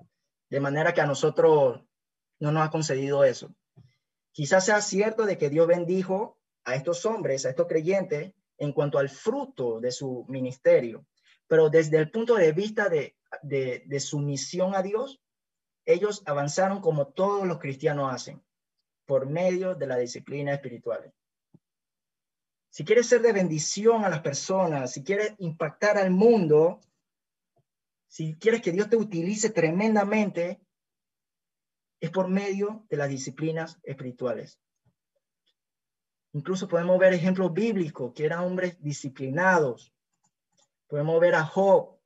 de 0.49 0.61
manera 0.61 0.95
que 0.95 1.01
a 1.01 1.07
nosotros 1.07 1.83
no 2.39 2.53
nos 2.53 2.69
ha 2.69 2.71
concedido 2.71 3.25
eso. 3.25 3.53
Quizás 4.31 4.67
sea 4.67 4.81
cierto 4.81 5.27
de 5.27 5.39
que 5.39 5.51
Dios 5.51 5.67
bendijo 5.67 6.39
a 6.63 6.77
estos 6.77 7.05
hombres, 7.05 7.47
a 7.47 7.51
estos 7.51 7.67
creyentes, 7.67 8.33
en 8.59 8.73
cuanto 8.73 8.99
al 8.99 9.09
fruto 9.09 9.81
de 9.81 9.91
su 9.91 10.25
ministerio. 10.29 11.05
Pero 11.53 11.69
desde 11.69 11.99
el 11.99 12.11
punto 12.11 12.37
de 12.37 12.51
vista 12.53 12.89
de, 12.89 13.15
de, 13.43 14.01
su 14.01 14.21
misión 14.21 14.75
a 14.75 14.81
Dios, 14.81 15.21
ellos 15.85 16.23
avanzaron 16.25 16.81
como 16.81 17.09
todos 17.09 17.47
los 17.47 17.59
cristianos 17.59 18.11
hacen, 18.11 18.43
por 19.05 19.27
medio 19.27 19.75
de 19.75 19.87
la 19.87 19.99
disciplina 19.99 20.55
espiritual. 20.55 21.13
Si 22.71 22.87
quieres 22.87 23.07
ser 23.07 23.21
de 23.21 23.35
bendición 23.35 24.03
a 24.03 24.09
las 24.09 24.23
personas, 24.23 24.95
si 24.95 25.05
quieres 25.05 25.35
impactar 25.41 25.99
al 25.99 26.11
mundo, 26.11 26.81
si 28.07 28.35
quieres 28.37 28.63
que 28.63 28.73
Dios 28.73 28.89
te 28.89 28.97
utilice 28.97 29.51
tremendamente, 29.51 30.59
es 32.01 32.11
por 32.11 32.29
medio 32.29 32.87
de 32.89 32.97
las 32.97 33.11
disciplinas 33.11 33.79
espirituales. 33.83 34.59
Incluso 36.33 36.67
podemos 36.67 36.99
ver 36.99 37.13
ejemplos 37.13 37.53
bíblicos 37.53 38.15
que 38.15 38.25
eran 38.25 38.43
hombres 38.43 38.83
disciplinados. 38.83 39.92
Podemos 40.93 41.21
ver 41.21 41.35
a 41.37 41.47
Job. 41.47 41.99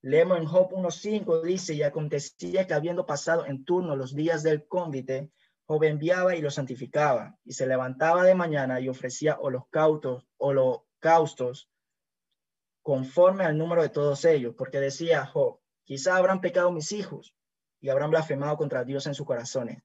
Leemos 0.00 0.38
en 0.38 0.46
Job 0.46 0.70
1.5, 0.70 1.42
dice, 1.42 1.74
y 1.74 1.82
acontecía 1.82 2.68
que 2.68 2.72
habiendo 2.72 3.04
pasado 3.04 3.46
en 3.46 3.64
turno 3.64 3.96
los 3.96 4.14
días 4.14 4.44
del 4.44 4.64
cónvite, 4.68 5.32
Job 5.64 5.82
enviaba 5.82 6.36
y 6.36 6.40
lo 6.40 6.48
santificaba, 6.52 7.36
y 7.42 7.54
se 7.54 7.66
levantaba 7.66 8.22
de 8.22 8.36
mañana 8.36 8.78
y 8.78 8.88
ofrecía 8.88 9.40
holocaustos, 9.40 10.24
holocaustos 10.36 11.68
conforme 12.80 13.42
al 13.42 13.58
número 13.58 13.82
de 13.82 13.88
todos 13.88 14.24
ellos, 14.24 14.54
porque 14.56 14.78
decía 14.78 15.26
Job, 15.26 15.58
quizá 15.82 16.14
habrán 16.14 16.40
pecado 16.40 16.70
mis 16.70 16.92
hijos 16.92 17.34
y 17.80 17.88
habrán 17.88 18.10
blasfemado 18.10 18.56
contra 18.56 18.84
Dios 18.84 19.08
en 19.08 19.14
sus 19.14 19.26
corazones. 19.26 19.82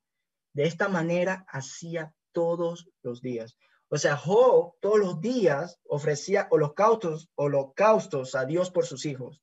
De 0.54 0.66
esta 0.66 0.90
manera 0.90 1.44
hacía 1.50 2.14
todos 2.34 2.88
los 3.02 3.20
días. 3.20 3.58
O 3.90 3.98
sea, 3.98 4.18
Job 4.18 4.74
todos 4.82 5.00
los 5.00 5.22
días 5.22 5.80
ofrecía 5.86 6.48
holocaustos, 6.52 7.30
holocaustos 7.36 8.36
a 8.36 8.46
Dios 8.46 8.70
por 8.70 8.86
sus 8.86 9.06
hijos. 9.06 9.42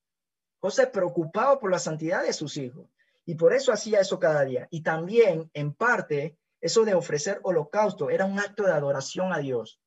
José 0.59 0.87
preocupado 0.87 1.61
por 1.61 1.71
la 1.71 1.79
santidad 1.79 2.23
de 2.23 2.33
sus 2.33 2.57
hijos 2.57 2.89
y 3.25 3.37
por 3.37 3.55
eso 3.55 3.73
hacía 3.73 4.01
eso 4.01 4.19
cada 4.19 4.45
día. 4.45 4.69
Y 4.71 4.83
también, 4.83 5.51
en 5.55 5.75
parte, 5.75 6.39
eso 6.61 6.85
de 6.85 6.95
ofrecer 6.95 7.41
holocausto 7.43 8.11
era 8.11 8.27
un 8.27 8.39
acto 8.39 8.65
de 8.65 8.73
adoración 8.73 9.33
a 9.33 9.39
Dios. 9.39 9.81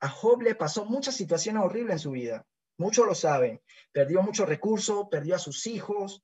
A 0.00 0.08
Job 0.08 0.42
le 0.42 0.54
pasó 0.54 0.84
muchas 0.84 1.16
situaciones 1.16 1.62
horribles 1.64 1.94
en 1.94 1.98
su 1.98 2.10
vida. 2.12 2.46
Muchos 2.76 3.06
lo 3.06 3.14
saben. 3.14 3.60
Perdió 3.90 4.22
muchos 4.22 4.48
recursos, 4.48 5.08
perdió 5.10 5.34
a 5.34 5.40
sus 5.40 5.66
hijos. 5.66 6.22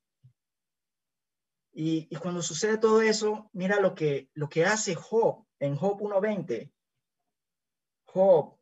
Y, 1.73 2.07
y 2.09 2.17
cuando 2.17 2.43
sucede 2.43 2.79
todo 2.79 3.03
eso, 3.03 3.51
mira 3.53 3.81
lo 3.81 3.97
que, 3.97 4.29
lo 4.35 4.49
que 4.49 4.65
hace 4.65 4.95
Job 4.95 5.45
en 5.59 5.75
Job 5.75 6.01
1.20, 6.01 6.73
Job 8.15 8.57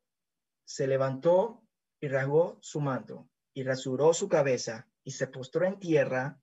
se 0.65 0.87
levantó 0.87 1.63
y 2.01 2.09
rasgó 2.09 2.57
su 2.63 2.81
manto 2.81 3.29
y 3.53 3.65
rasuró 3.65 4.15
su 4.15 4.27
cabeza 4.27 4.89
y 5.05 5.11
se 5.11 5.27
postró 5.27 5.67
en 5.67 5.79
tierra 5.79 6.41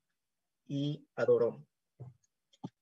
y 0.68 1.08
adoró. 1.16 1.66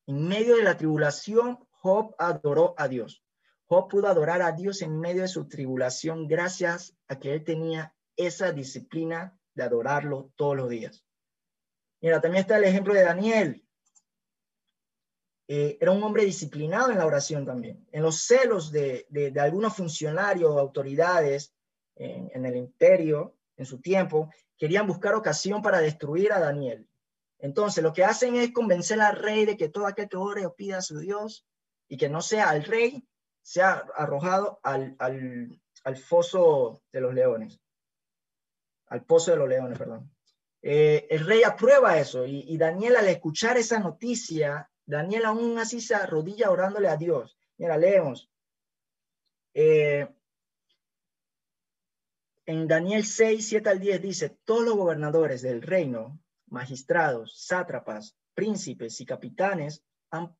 En 0.07 0.29
medio 0.29 0.57
de 0.57 0.65
la 0.65 0.77
tribulación, 0.77 1.67
Job 1.71 2.15
adoró 2.19 2.75
a 2.77 2.89
Dios. 2.89 3.25
Job 3.65 3.89
pudo 3.89 4.09
adorar 4.09 4.43
a 4.43 4.53
Dios 4.53 4.83
en 4.83 5.01
medio 5.01 5.23
de 5.23 5.29
su 5.29 5.49
tribulación 5.49 6.29
gracias 6.29 6.95
a 7.09 7.19
que 7.19 7.33
él 7.33 7.43
tenía 7.43 7.95
esa 8.15 8.53
disciplina 8.53 9.35
de 9.55 9.63
adorarlo 9.63 10.31
todos 10.37 10.57
los 10.59 10.69
días. 10.69 11.07
Mira, 12.03 12.21
también 12.21 12.43
está 12.43 12.59
el 12.59 12.65
ejemplo 12.65 12.93
de 12.93 13.05
Daniel. 13.05 13.67
Eh, 15.51 15.79
era 15.81 15.93
un 15.93 16.03
hombre 16.03 16.27
disciplinado 16.27 16.91
en 16.91 16.99
la 16.99 17.07
oración 17.07 17.47
también. 17.47 17.87
En 17.91 18.03
los 18.03 18.23
celos 18.23 18.71
de, 18.71 19.07
de, 19.09 19.41
algunos 19.41 19.75
funcionarios 19.75 20.51
o 20.51 20.59
autoridades 20.59 21.55
en, 21.97 22.31
en, 22.35 22.45
el 22.45 22.55
imperio, 22.57 23.35
en 23.57 23.65
su 23.65 23.81
tiempo, 23.81 24.31
querían 24.59 24.87
buscar 24.87 25.15
ocasión 25.15 25.63
para 25.63 25.81
destruir 25.81 26.33
a 26.33 26.39
Daniel. 26.39 26.87
Entonces, 27.39 27.83
lo 27.83 27.95
que 27.95 28.05
hacen 28.05 28.37
es 28.37 28.53
convencer 28.53 29.01
al 29.01 29.17
rey 29.17 29.47
de 29.47 29.57
que 29.57 29.71
todo 29.71 29.87
aquel 29.87 30.09
que 30.09 30.19
ore 30.19 30.45
o 30.45 30.55
pida 30.55 30.79
a 30.79 30.83
su 30.83 30.99
Dios 30.99 31.47
y 31.89 31.97
que 31.97 32.11
no 32.11 32.21
sea 32.21 32.51
al 32.51 32.65
rey, 32.65 33.09
sea 33.41 33.87
arrojado 33.97 34.61
al, 34.63 34.97
al, 34.99 35.59
al 35.85 35.97
foso 35.97 36.83
de 36.93 37.01
los 37.01 37.15
leones, 37.15 37.59
al 38.89 39.03
pozo 39.05 39.31
de 39.31 39.39
los 39.39 39.49
leones, 39.49 39.79
perdón. 39.79 40.15
Eh, 40.61 41.07
el 41.09 41.25
rey 41.25 41.43
aprueba 41.43 41.99
eso 41.99 42.27
y, 42.27 42.45
y 42.49 42.59
Daniel 42.59 42.97
al 42.97 43.09
escuchar 43.09 43.57
esa 43.57 43.79
noticia 43.79 44.69
Daniel 44.89 45.27
aún 45.27 45.59
así 45.59 45.83
se 45.83 45.95
arrodilla 45.95 46.51
orándole 46.51 46.89
a 46.89 46.97
Dios. 46.97 47.37
Mira, 47.59 47.77
leemos. 47.77 48.31
Eh, 49.53 50.09
en 52.47 52.67
Daniel 52.67 53.05
6, 53.05 53.47
7 53.47 53.69
al 53.69 53.81
10 53.81 54.01
dice, 54.01 54.39
todos 54.47 54.65
los 54.65 54.77
gobernadores 54.77 55.43
del 55.43 55.61
reino, 55.61 56.19
magistrados, 56.47 57.39
sátrapas, 57.39 58.17
príncipes 58.33 58.99
y 59.03 59.05
capitanes 59.05 59.85
han 60.11 60.35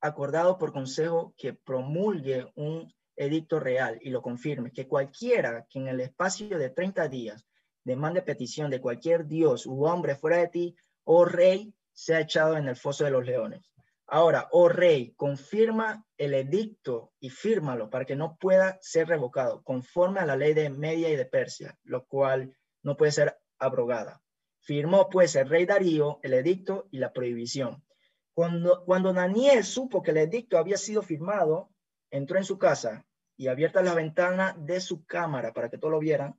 acordado 0.00 0.56
por 0.56 0.72
consejo 0.72 1.34
que 1.36 1.52
promulgue 1.52 2.50
un 2.54 2.90
edicto 3.14 3.60
real 3.60 3.98
y 4.00 4.08
lo 4.08 4.22
confirme, 4.22 4.72
que 4.72 4.88
cualquiera 4.88 5.66
que 5.68 5.80
en 5.80 5.88
el 5.88 6.00
espacio 6.00 6.58
de 6.58 6.70
30 6.70 7.08
días 7.08 7.44
demande 7.84 8.22
petición 8.22 8.70
de 8.70 8.80
cualquier 8.80 9.26
dios 9.26 9.66
u 9.66 9.84
hombre 9.84 10.16
fuera 10.16 10.38
de 10.38 10.48
ti, 10.48 10.76
oh 11.04 11.26
rey, 11.26 11.74
sea 11.92 12.20
echado 12.20 12.56
en 12.56 12.68
el 12.68 12.76
foso 12.76 13.04
de 13.04 13.10
los 13.10 13.26
leones. 13.26 13.71
Ahora, 14.14 14.46
oh 14.50 14.68
rey, 14.68 15.14
confirma 15.16 16.04
el 16.18 16.34
edicto 16.34 17.14
y 17.18 17.30
fírmalo 17.30 17.88
para 17.88 18.04
que 18.04 18.14
no 18.14 18.36
pueda 18.36 18.76
ser 18.82 19.08
revocado, 19.08 19.62
conforme 19.62 20.20
a 20.20 20.26
la 20.26 20.36
ley 20.36 20.52
de 20.52 20.68
Media 20.68 21.08
y 21.08 21.16
de 21.16 21.24
Persia, 21.24 21.78
lo 21.82 22.04
cual 22.04 22.54
no 22.82 22.98
puede 22.98 23.10
ser 23.10 23.40
abrogada. 23.58 24.22
Firmó 24.60 25.08
pues 25.08 25.34
el 25.36 25.48
rey 25.48 25.64
Darío 25.64 26.20
el 26.22 26.34
edicto 26.34 26.88
y 26.90 26.98
la 26.98 27.14
prohibición. 27.14 27.86
Cuando, 28.34 28.84
cuando 28.84 29.14
Daniel 29.14 29.64
supo 29.64 30.02
que 30.02 30.10
el 30.10 30.18
edicto 30.18 30.58
había 30.58 30.76
sido 30.76 31.00
firmado, 31.00 31.70
entró 32.10 32.36
en 32.36 32.44
su 32.44 32.58
casa 32.58 33.06
y 33.38 33.46
abierta 33.46 33.80
la 33.80 33.94
ventana 33.94 34.54
de 34.58 34.82
su 34.82 35.06
cámara 35.06 35.54
para 35.54 35.70
que 35.70 35.78
todos 35.78 35.92
lo 35.92 36.00
vieran, 36.00 36.38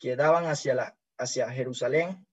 que 0.00 0.16
daban 0.16 0.46
hacia, 0.46 0.74
la, 0.74 0.98
hacia 1.18 1.48
Jerusalén, 1.52 2.26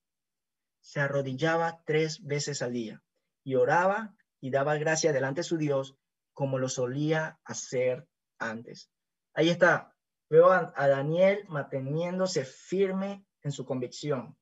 se 0.81 0.99
arrodillaba 0.99 1.83
tres 1.85 2.25
veces 2.25 2.63
al 2.63 2.73
día 2.73 3.03
y 3.43 3.53
oraba 3.53 4.15
y 4.43 4.51
daba 4.51 4.75
gracia 4.75 5.13
delante 5.13 5.39
de 5.39 5.45
su 5.45 5.55
Dios 5.55 5.95
como 6.33 6.59
lo 6.59 6.67
solía 6.67 7.39
hacer 7.45 8.05
antes. 8.37 8.91
Ahí 9.33 9.49
está. 9.49 9.95
Veo 10.29 10.51
a, 10.51 10.73
Daniel 10.75 11.45
manteniéndose 11.47 12.43
firme 12.43 13.25
en 13.41 13.53
su 13.53 13.63
convicción. 13.63 14.35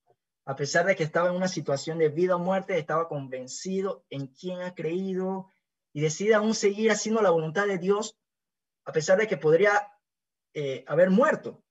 A 0.46 0.56
pesar 0.56 0.88
de 0.88 0.96
que 0.96 1.04
estaba 1.04 1.30
en 1.30 1.36
una 1.36 1.48
situación 1.48 2.00
de 2.00 2.10
vida 2.10 2.36
o 2.36 2.40
muerte, 2.40 2.80
estaba 2.80 3.08
convencido 3.08 4.04
en 4.10 4.26
quién 4.26 4.62
ha 4.62 4.74
creído 4.74 5.52
y 5.94 6.02
decide 6.02 6.34
aún 6.34 6.56
seguir 6.56 6.90
haciendo 6.90 7.22
la 7.22 7.30
voluntad 7.30 7.68
de 7.68 7.78
Dios, 7.78 8.18
a 8.86 8.92
pesar 8.94 9.20
de 9.20 9.28
que 9.28 9.38
podría 9.38 9.88
eh, 10.56 10.84
haber 10.88 11.12
muerto. 11.12 11.64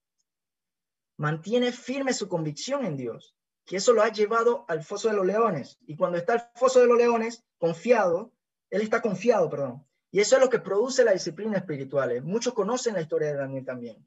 Mantiene 1.16 1.72
firme 1.72 2.12
su 2.12 2.28
convicción 2.28 2.84
en 2.84 2.96
Dios 2.96 3.34
que 3.70 3.76
eso 3.76 3.92
lo 3.92 4.02
ha 4.02 4.08
llevado 4.08 4.64
al 4.66 4.82
foso 4.82 5.06
de 5.06 5.14
los 5.14 5.24
leones. 5.24 5.78
Y 5.86 5.94
cuando 5.94 6.18
está 6.18 6.34
el 6.34 6.40
foso 6.56 6.80
de 6.80 6.88
los 6.88 6.98
leones, 6.98 7.44
confiado, 7.56 8.32
él 8.68 8.82
está 8.82 9.00
confiado, 9.00 9.48
perdón. 9.48 9.86
Y 10.10 10.18
eso 10.18 10.34
es 10.34 10.42
lo 10.42 10.50
que 10.50 10.58
produce 10.58 11.04
la 11.04 11.12
disciplina 11.12 11.58
espiritual. 11.58 12.20
Muchos 12.24 12.52
conocen 12.52 12.94
la 12.94 13.00
historia 13.00 13.28
de 13.28 13.36
Daniel 13.36 13.64
también. 13.64 14.04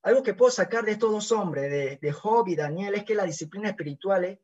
Algo 0.00 0.22
que 0.22 0.32
puedo 0.32 0.50
sacar 0.50 0.86
de 0.86 0.92
estos 0.92 1.12
dos 1.12 1.32
hombres, 1.32 1.70
de, 1.70 1.98
de 2.00 2.12
Job 2.12 2.48
y 2.48 2.56
Daniel, 2.56 2.94
es 2.94 3.04
que 3.04 3.14
la 3.14 3.24
disciplina 3.24 3.68
espiritual 3.68 4.40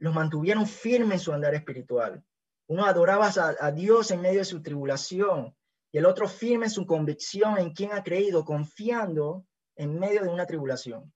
los 0.00 0.14
mantuvieron 0.14 0.66
firmes 0.66 1.14
en 1.14 1.20
su 1.20 1.32
andar 1.32 1.54
espiritual. 1.54 2.22
Uno 2.66 2.84
adoraba 2.84 3.28
a, 3.28 3.56
a 3.58 3.72
Dios 3.72 4.10
en 4.10 4.20
medio 4.20 4.40
de 4.40 4.44
su 4.44 4.60
tribulación 4.60 5.56
y 5.90 5.96
el 5.96 6.04
otro 6.04 6.28
firme 6.28 6.66
en 6.66 6.72
su 6.72 6.84
convicción 6.84 7.56
en 7.56 7.72
quien 7.72 7.92
ha 7.92 8.02
creído, 8.02 8.44
confiando 8.44 9.46
en 9.76 9.98
medio 9.98 10.24
de 10.24 10.28
una 10.28 10.44
tribulación 10.44 11.10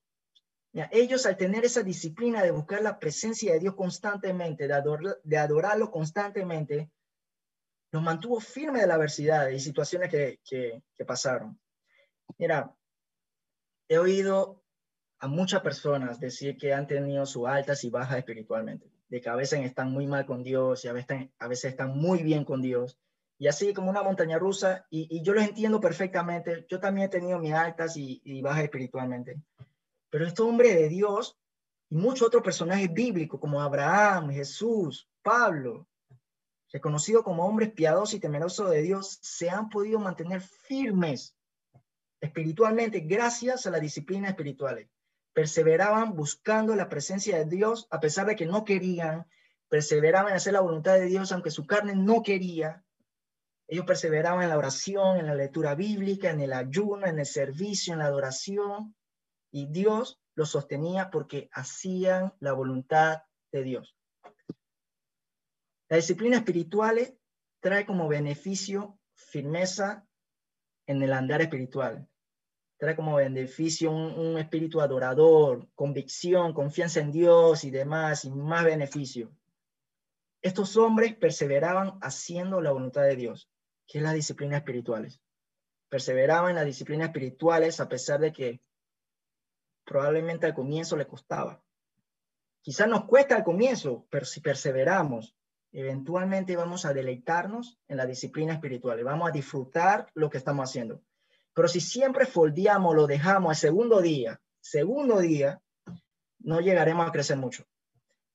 ellos 0.91 1.25
al 1.27 1.37
tener 1.37 1.65
esa 1.65 1.83
disciplina 1.83 2.43
de 2.43 2.51
buscar 2.51 2.83
la 2.83 2.99
presencia 2.99 3.53
de 3.53 3.61
Dios 3.61 3.75
constantemente, 3.75 4.67
de, 4.67 5.39
adorarlo 5.39 5.91
constantemente, 5.91 6.91
los 7.93 8.03
mantuvo 8.03 8.41
firme 8.41 8.81
de 8.81 8.89
la 8.89 8.95
adversidad 8.95 9.49
y 9.51 9.61
situaciones 9.61 10.11
que, 10.11 10.41
que 10.43 11.05
pasaron. 11.05 11.59
Mira, 12.39 12.75
he 13.89 13.99
oído 13.99 14.65
a 15.21 15.29
muchas 15.29 15.63
personas 15.63 16.19
decir 16.19 16.59
que 16.59 16.75
han 16.75 16.89
tenido 16.89 17.25
sus 17.25 17.47
altas 17.47 17.85
y 17.85 17.91
bajas 17.91 18.19
espiritualmente, 18.19 18.91
de 19.09 19.21
que 19.21 19.29
a 19.29 19.37
veces 19.37 19.65
están 19.65 19.93
muy 19.93 20.09
mal 20.09 20.27
con 20.27 20.43
Dios 20.43 20.85
y 20.85 20.89
a 20.89 20.93
veces, 20.93 21.29
a 21.39 21.47
veces 21.47 21.71
están 21.71 21.97
muy 21.97 22.25
bien 22.25 22.45
con 22.45 22.61
Dios. 22.61 22.99
Y 23.39 23.47
así 23.47 23.73
como 23.73 23.91
una 23.91 24.03
montaña 24.03 24.39
rusa, 24.39 24.87
y, 24.91 25.23
yo 25.23 25.35
lo 25.35 25.41
entiendo 25.41 25.81
perfectamente, 25.81 26.67
yo 26.69 26.81
también 26.81 27.07
he 27.07 27.11
tenido 27.11 27.39
mis 27.39 27.53
altas 27.53 27.97
y 27.97 28.43
bajas 28.43 28.65
espiritualmente. 28.65 29.41
Pero 30.15 30.29
este 30.29 30.43
hombre 30.43 30.73
de 30.73 30.89
Dios 30.89 31.37
y 31.91 31.97
muchos 31.97 32.29
otros 32.29 32.45
personajes 32.45 32.89
bíblicos 32.95 33.41
como 33.41 33.61
Abraham, 33.61 34.31
Jesús, 34.31 35.11
Pablo, 35.23 35.89
reconocidos 36.73 37.25
como 37.25 37.45
hombres 37.45 37.73
piadosos 37.73 38.15
y 38.15 38.21
temerosos 38.21 38.71
de 38.71 38.81
Dios, 38.81 39.19
se 39.23 39.51
han 39.51 39.69
podido 39.69 39.99
mantener 39.99 40.41
firmes 40.41 41.37
espiritualmente 42.21 43.01
gracias 43.01 43.67
a 43.67 43.73
la 43.73 43.81
disciplina 43.81 44.29
espiritual. 44.29 44.89
Perseveraban 45.33 46.15
buscando 46.15 46.77
la 46.77 46.89
presencia 46.89 47.37
de 47.39 47.47
Dios 47.47 47.89
a 47.91 47.99
pesar 47.99 48.27
de 48.27 48.37
que 48.37 48.47
no 48.47 48.65
querían, 48.65 49.27
perseveraban 49.69 50.31
en 50.31 50.37
hacer 50.37 50.53
la 50.53 50.61
voluntad 50.61 50.95
de 50.95 51.07
Dios 51.07 51.33
aunque 51.33 51.51
su 51.51 51.67
carne 51.67 51.97
no 51.97 52.23
quería. 52.23 52.85
Ellos 53.67 53.85
perseveraban 53.85 54.45
en 54.45 54.51
la 54.51 54.59
oración, 54.59 55.19
en 55.19 55.27
la 55.27 55.35
lectura 55.35 55.75
bíblica, 55.75 56.31
en 56.31 56.41
el 56.41 56.53
ayuno, 56.53 57.05
en 57.05 57.19
el 57.19 57.27
servicio, 57.27 57.95
en 57.95 57.99
la 57.99 58.07
adoración 58.07 58.95
y 59.55 59.67
Dios 59.67 60.21
los 60.35 60.51
sostenía 60.51 61.13
porque 61.13 61.49
hacían 61.53 62.35
la 62.41 62.53
voluntad 62.53 63.23
de 63.53 63.63
Dios. 63.63 63.97
La 65.89 65.97
disciplina 65.97 66.39
espiritual 66.39 67.17
trae 67.61 67.87
como 67.87 68.09
beneficio 68.09 68.99
firmeza 69.15 70.09
en 70.89 71.01
el 71.05 71.13
andar 71.13 71.41
espiritual. 71.41 72.09
Trae 72.79 72.97
como 72.97 73.15
beneficio 73.15 73.93
un, 73.93 74.37
espíritu 74.39 74.81
adorador, 74.81 75.69
convicción, 75.77 76.53
confianza 76.53 76.99
en 76.99 77.13
Dios 77.13 77.63
y 77.63 77.71
demás, 77.71 78.25
y 78.25 78.33
más 78.33 78.65
beneficio. 78.65 79.31
Estos 80.43 80.77
hombres 80.77 81.15
perseveraban 81.15 81.97
haciendo 82.03 82.61
la 82.61 82.73
voluntad 82.73 83.05
de 83.05 83.15
Dios, 83.15 83.49
que 83.87 83.99
es 83.99 84.05
la 84.05 84.13
disciplina 84.15 84.57
espirituales. 84.57 85.23
Perseveraban 85.89 86.51
en 86.51 86.57
las 86.57 86.67
disciplinas 86.67 87.07
espirituales 87.07 87.79
a 87.79 87.89
pesar 87.89 88.19
de 88.19 88.33
que 88.33 88.61
probablemente 89.85 90.47
al 90.47 90.55
comienzo 90.55 90.97
le 90.97 91.07
costaba. 91.07 91.63
Quizás 92.63 92.89
nos 92.89 93.05
cuesta 93.05 93.37
al 93.37 93.45
comienzo, 93.45 94.07
pero 94.11 94.25
si 94.25 94.41
perseveramos, 94.41 95.37
eventualmente 95.71 96.57
vamos 96.57 96.85
a 96.85 96.95
deleitarnos 96.95 97.79
en 97.89 97.99
la 97.99 98.07
disciplina 98.07 98.55
espiritual, 98.55 99.03
vamos 99.05 99.29
a 99.29 99.33
disfrutar 99.33 100.09
lo 100.15 100.31
que 100.31 100.39
estamos 100.39 100.71
haciendo. 100.71 101.03
Pero 101.53 101.69
si 101.69 101.81
siempre 101.81 102.27
foldeamos, 102.27 102.95
lo 102.95 103.07
dejamos 103.07 103.51
al 103.51 103.57
segundo 103.57 104.01
día, 104.01 104.41
segundo 104.61 105.21
día, 105.21 105.61
no 106.39 106.61
llegaremos 106.61 107.07
a 107.07 107.13
crecer 107.13 107.37
mucho. 107.37 107.65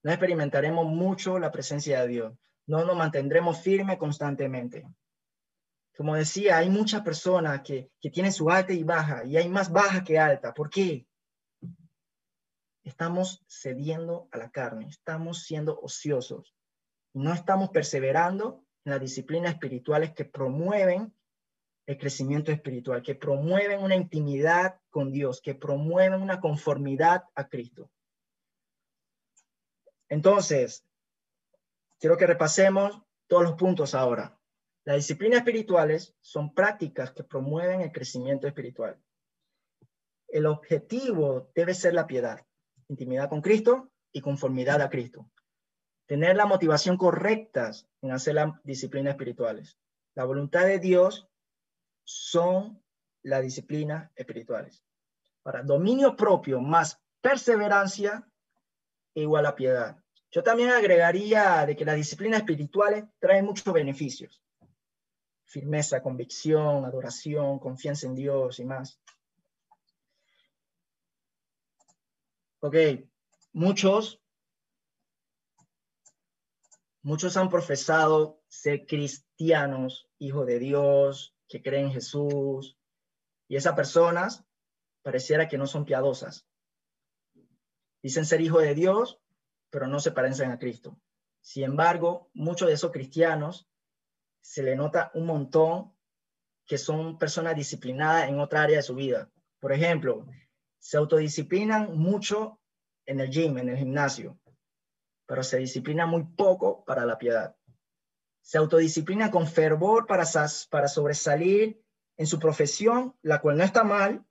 No 0.04 0.12
experimentaremos 0.12 0.86
mucho 0.86 1.40
la 1.40 1.52
presencia 1.52 2.02
de 2.02 2.08
Dios. 2.08 2.34
No 2.68 2.86
nos 2.86 2.96
mantendremos 2.96 3.60
firmes 3.62 3.98
constantemente. 3.98 4.88
Como 5.98 6.16
decía, 6.16 6.58
hay 6.58 6.70
muchas 6.70 7.02
personas 7.02 7.62
que, 7.62 7.92
que 8.00 8.10
tienen 8.10 8.32
su 8.32 8.50
alta 8.50 8.74
y 8.74 8.84
baja, 8.84 9.26
y 9.26 9.36
hay 9.36 9.50
más 9.50 9.72
baja 9.72 10.04
que 10.04 10.18
alta. 10.18 10.54
¿Por 10.54 10.70
qué? 10.70 11.06
Estamos 12.90 13.44
cediendo 13.48 14.28
a 14.32 14.38
la 14.38 14.50
carne, 14.50 14.88
estamos 14.88 15.44
siendo 15.44 15.80
ociosos, 15.80 16.56
no 17.14 17.34
estamos 17.34 17.70
perseverando 17.70 18.66
en 18.84 18.92
las 18.92 19.02
disciplinas 19.02 19.54
espirituales 19.54 20.14
que 20.14 20.26
promueven 20.26 21.14
el 21.86 21.98
crecimiento 21.98 22.52
espiritual, 22.52 23.02
que 23.02 23.16
promueven 23.16 23.82
una 23.82 23.96
intimidad 23.96 24.80
con 24.90 25.12
Dios, 25.12 25.42
que 25.42 25.56
promueven 25.56 26.22
una 26.22 26.40
conformidad 26.40 27.24
a 27.36 27.48
Cristo. 27.48 27.90
Entonces, 30.08 30.86
quiero 32.00 32.18
que 32.18 32.28
repasemos 32.28 33.02
todos 33.28 33.44
los 33.44 33.54
puntos 33.54 33.94
ahora. 33.94 34.40
Las 34.84 34.98
disciplinas 34.98 35.40
espirituales 35.40 36.16
son 36.22 36.54
prácticas 36.54 37.12
que 37.12 37.24
promueven 37.24 37.82
el 37.82 37.92
crecimiento 37.92 38.48
espiritual. 38.48 39.00
El 40.28 40.46
objetivo 40.48 41.52
debe 41.54 41.74
ser 41.74 41.94
la 41.94 42.08
piedad 42.08 42.46
intimidad 42.90 43.30
con 43.30 43.42
Cristo 43.42 43.92
y 44.12 44.22
conformidad 44.22 44.82
a 44.82 44.90
Cristo. 44.90 45.30
Tener 46.06 46.36
la 46.36 46.46
motivación 46.46 46.98
correcta 46.98 47.72
en 48.02 48.12
hacer 48.12 48.36
las 48.36 48.62
disciplinas 48.64 49.12
espirituales. 49.12 49.78
La 50.16 50.26
voluntad 50.26 50.66
de 50.66 50.80
Dios 50.80 51.30
son 52.04 52.84
las 53.24 53.42
disciplinas 53.44 54.12
espirituales. 54.16 54.84
Para 55.44 55.64
dominio 55.64 56.16
propio 56.16 56.60
más 56.60 57.00
perseverancia 57.22 58.28
igual 59.14 59.46
a 59.46 59.56
piedad. 59.56 60.04
Yo 60.32 60.44
también 60.44 60.70
agregaría 60.70 61.66
de 61.66 61.76
que 61.76 61.86
las 61.86 61.96
disciplinas 61.96 62.40
espirituales 62.40 63.06
traen 63.20 63.46
muchos 63.46 63.74
beneficios. 63.74 64.42
Firmeza, 65.46 66.02
convicción, 66.02 66.86
adoración, 66.86 67.60
confianza 67.60 68.08
en 68.08 68.16
Dios 68.16 68.60
y 68.60 68.66
más. 68.66 69.00
Ok, 72.62 72.76
muchos, 73.54 74.22
muchos 77.02 77.38
han 77.38 77.50
profesado 77.50 78.42
ser 78.50 78.86
cristianos, 78.86 80.10
hijos 80.18 80.46
de 80.46 80.60
Dios, 80.60 81.34
que 81.48 81.62
creen 81.62 81.86
en 81.86 81.94
Jesús, 81.94 82.78
y 83.48 83.56
esas 83.56 83.76
personas 83.76 84.44
pareciera 85.04 85.48
que 85.48 85.58
no 85.58 85.68
son 85.68 85.86
piadosas. 85.86 86.48
Dicen 88.04 88.26
ser 88.26 88.42
hijos 88.42 88.64
de 88.64 88.76
Dios, 88.76 89.22
pero 89.70 89.88
no 89.88 90.02
se 90.02 90.12
parecen 90.12 90.52
a 90.52 90.60
Cristo. 90.60 91.00
Sin 91.40 91.64
embargo, 91.64 92.30
muchos 92.34 92.68
de 92.68 92.74
esos 92.74 92.92
cristianos 92.92 93.70
se 94.42 94.64
le 94.64 94.76
nota 94.76 95.12
un 95.14 95.26
montón 95.26 95.96
que 96.66 96.78
son 96.78 97.18
personas 97.18 97.56
disciplinadas 97.56 98.28
en 98.28 98.40
otra 98.42 98.64
área 98.64 98.78
de 98.78 98.84
su 98.84 98.96
vida. 98.96 99.32
Por 99.60 99.72
ejemplo, 99.72 100.28
se 100.80 100.98
autodisciplinan 100.98 101.98
mucho 101.98 102.60
en 103.06 103.20
el 103.20 103.30
gym, 103.30 103.58
en 103.58 103.70
el 103.70 103.78
gimnasio, 103.78 104.40
pero 105.26 105.44
se 105.44 105.58
disciplinan 105.58 106.10
muy 106.10 106.24
poco 106.24 106.84
para 106.86 107.06
la 107.06 107.18
piedad. 107.18 107.56
Se 108.42 108.58
autodisciplinan 108.58 109.30
con 109.30 109.46
fervor 109.46 110.08
para, 110.08 110.24
para 110.70 110.88
sobresalir 110.88 111.84
en 112.18 112.28
su 112.28 112.40
profesión, 112.40 113.16
la 113.22 113.40
cual 113.40 113.58
no 113.58 113.64
está 113.64 113.84
mal, 113.84 114.26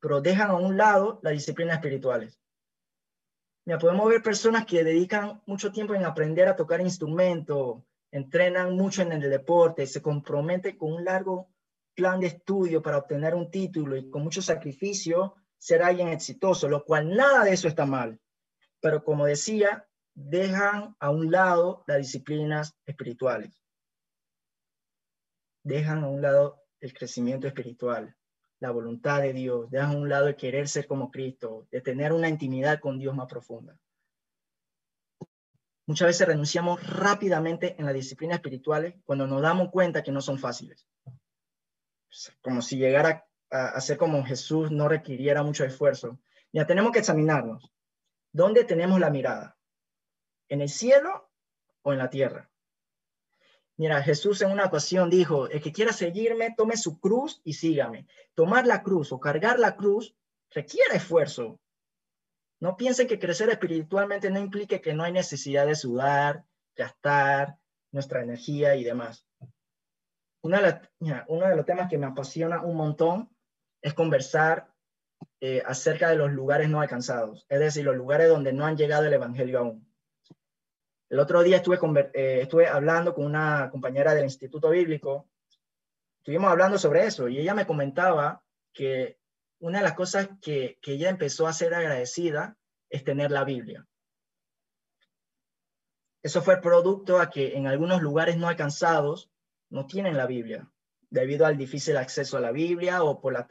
pero 0.00 0.20
dejan 0.20 0.50
a 0.50 0.54
un 0.54 0.76
lado 0.76 1.20
las 1.22 1.32
disciplinas 1.32 1.76
espirituales. 1.76 2.40
Mira, 3.64 3.78
podemos 3.78 4.08
ver 4.08 4.22
personas 4.22 4.64
que 4.64 4.84
dedican 4.84 5.42
mucho 5.46 5.72
tiempo 5.72 5.94
en 5.94 6.04
aprender 6.04 6.46
a 6.46 6.54
tocar 6.54 6.80
instrumento, 6.80 7.84
entrenan 8.12 8.76
mucho 8.76 9.02
en 9.02 9.12
el 9.12 9.28
deporte, 9.28 9.86
se 9.86 10.00
comprometen 10.00 10.76
con 10.76 10.92
un 10.92 11.04
largo 11.04 11.50
plan 11.94 12.20
de 12.20 12.28
estudio 12.28 12.80
para 12.80 12.98
obtener 12.98 13.34
un 13.34 13.50
título 13.50 13.96
y 13.96 14.08
con 14.08 14.22
mucho 14.22 14.40
sacrificio 14.40 15.34
ser 15.58 15.82
alguien 15.82 16.08
exitoso, 16.08 16.68
lo 16.68 16.84
cual 16.84 17.14
nada 17.14 17.44
de 17.44 17.52
eso 17.52 17.68
está 17.68 17.86
mal. 17.86 18.20
Pero 18.80 19.02
como 19.04 19.26
decía, 19.26 19.88
dejan 20.14 20.96
a 20.98 21.10
un 21.10 21.30
lado 21.30 21.84
las 21.86 21.98
disciplinas 21.98 22.76
espirituales. 22.86 23.62
Dejan 25.62 26.04
a 26.04 26.08
un 26.08 26.22
lado 26.22 26.62
el 26.80 26.92
crecimiento 26.92 27.46
espiritual, 27.46 28.16
la 28.60 28.70
voluntad 28.70 29.20
de 29.20 29.32
Dios, 29.32 29.70
dejan 29.70 29.90
a 29.90 29.98
un 29.98 30.08
lado 30.08 30.28
el 30.28 30.36
querer 30.36 30.68
ser 30.68 30.86
como 30.86 31.10
Cristo, 31.10 31.66
de 31.70 31.80
tener 31.80 32.12
una 32.12 32.28
intimidad 32.28 32.80
con 32.80 32.98
Dios 32.98 33.14
más 33.14 33.26
profunda. 33.26 33.78
Muchas 35.86 36.06
veces 36.06 36.26
renunciamos 36.26 36.84
rápidamente 36.84 37.76
en 37.78 37.86
las 37.86 37.94
disciplinas 37.94 38.36
espirituales 38.36 38.94
cuando 39.04 39.26
nos 39.26 39.40
damos 39.40 39.70
cuenta 39.70 40.02
que 40.02 40.10
no 40.10 40.20
son 40.20 40.38
fáciles. 40.38 40.86
Como 42.40 42.62
si 42.62 42.76
llegar 42.76 43.25
a, 43.50 43.80
ser 43.80 43.96
como 43.96 44.24
Jesús 44.24 44.70
no 44.70 44.88
requiriera 44.88 45.42
mucho 45.42 45.64
esfuerzo. 45.64 46.18
Ya 46.52 46.66
tenemos 46.66 46.92
que 46.92 47.00
examinarnos. 47.00 47.72
¿Dónde 48.32 48.64
tenemos 48.64 49.00
la 49.00 49.10
mirada? 49.10 49.56
¿En 50.48 50.60
el 50.60 50.68
cielo 50.68 51.30
o 51.82 51.92
en 51.92 51.98
la 51.98 52.10
tierra? 52.10 52.50
Mira, 53.78 54.02
Jesús 54.02 54.40
en 54.40 54.50
una 54.50 54.64
ocasión 54.64 55.10
dijo, 55.10 55.48
el 55.48 55.60
que 55.60 55.72
quiera 55.72 55.92
seguirme, 55.92 56.54
tome 56.56 56.76
su 56.76 56.98
cruz 56.98 57.40
y 57.44 57.54
sígame. 57.54 58.06
Tomar 58.34 58.66
la 58.66 58.82
cruz 58.82 59.12
o 59.12 59.20
cargar 59.20 59.58
la 59.58 59.76
cruz 59.76 60.14
requiere 60.50 60.96
esfuerzo. 60.96 61.60
No 62.58 62.76
piensen 62.76 63.06
que 63.06 63.18
crecer 63.18 63.50
espiritualmente 63.50 64.30
no 64.30 64.40
implique 64.40 64.80
que 64.80 64.94
no 64.94 65.04
hay 65.04 65.12
necesidad 65.12 65.66
de 65.66 65.74
sudar, 65.74 66.44
gastar 66.74 67.58
nuestra 67.92 68.22
energía 68.22 68.76
y 68.76 68.84
demás. 68.84 69.26
Una 70.40 70.62
de 70.62 70.80
uno 71.28 71.48
de 71.48 71.56
los 71.56 71.66
temas 71.66 71.90
que 71.90 71.98
me 71.98 72.06
apasiona 72.06 72.62
un 72.62 72.76
montón 72.76 73.35
es 73.86 73.94
conversar 73.94 74.68
eh, 75.40 75.62
acerca 75.64 76.08
de 76.08 76.16
los 76.16 76.32
lugares 76.32 76.68
no 76.68 76.80
alcanzados, 76.80 77.46
es 77.48 77.60
decir, 77.60 77.84
los 77.84 77.94
lugares 77.94 78.28
donde 78.28 78.52
no 78.52 78.66
han 78.66 78.76
llegado 78.76 79.04
el 79.04 79.12
Evangelio 79.12 79.60
aún. 79.60 79.88
El 81.08 81.20
otro 81.20 81.44
día 81.44 81.58
estuve, 81.58 81.78
eh, 82.12 82.40
estuve 82.42 82.66
hablando 82.66 83.14
con 83.14 83.24
una 83.24 83.70
compañera 83.70 84.12
del 84.12 84.24
Instituto 84.24 84.70
Bíblico, 84.70 85.28
estuvimos 86.18 86.50
hablando 86.50 86.78
sobre 86.78 87.06
eso 87.06 87.28
y 87.28 87.38
ella 87.38 87.54
me 87.54 87.64
comentaba 87.64 88.42
que 88.72 89.20
una 89.60 89.78
de 89.78 89.84
las 89.84 89.94
cosas 89.94 90.30
que, 90.42 90.80
que 90.82 90.94
ella 90.94 91.08
empezó 91.08 91.46
a 91.46 91.52
ser 91.52 91.72
agradecida 91.72 92.56
es 92.90 93.04
tener 93.04 93.30
la 93.30 93.44
Biblia. 93.44 93.86
Eso 96.24 96.42
fue 96.42 96.60
producto 96.60 97.20
a 97.20 97.30
que 97.30 97.56
en 97.56 97.68
algunos 97.68 98.02
lugares 98.02 98.36
no 98.36 98.48
alcanzados 98.48 99.30
no 99.70 99.86
tienen 99.86 100.16
la 100.16 100.26
Biblia, 100.26 100.68
debido 101.10 101.46
al 101.46 101.56
difícil 101.56 101.96
acceso 101.96 102.36
a 102.36 102.40
la 102.40 102.52
Biblia 102.52 103.02
o 103.02 103.20
por 103.20 103.32
la 103.32 103.46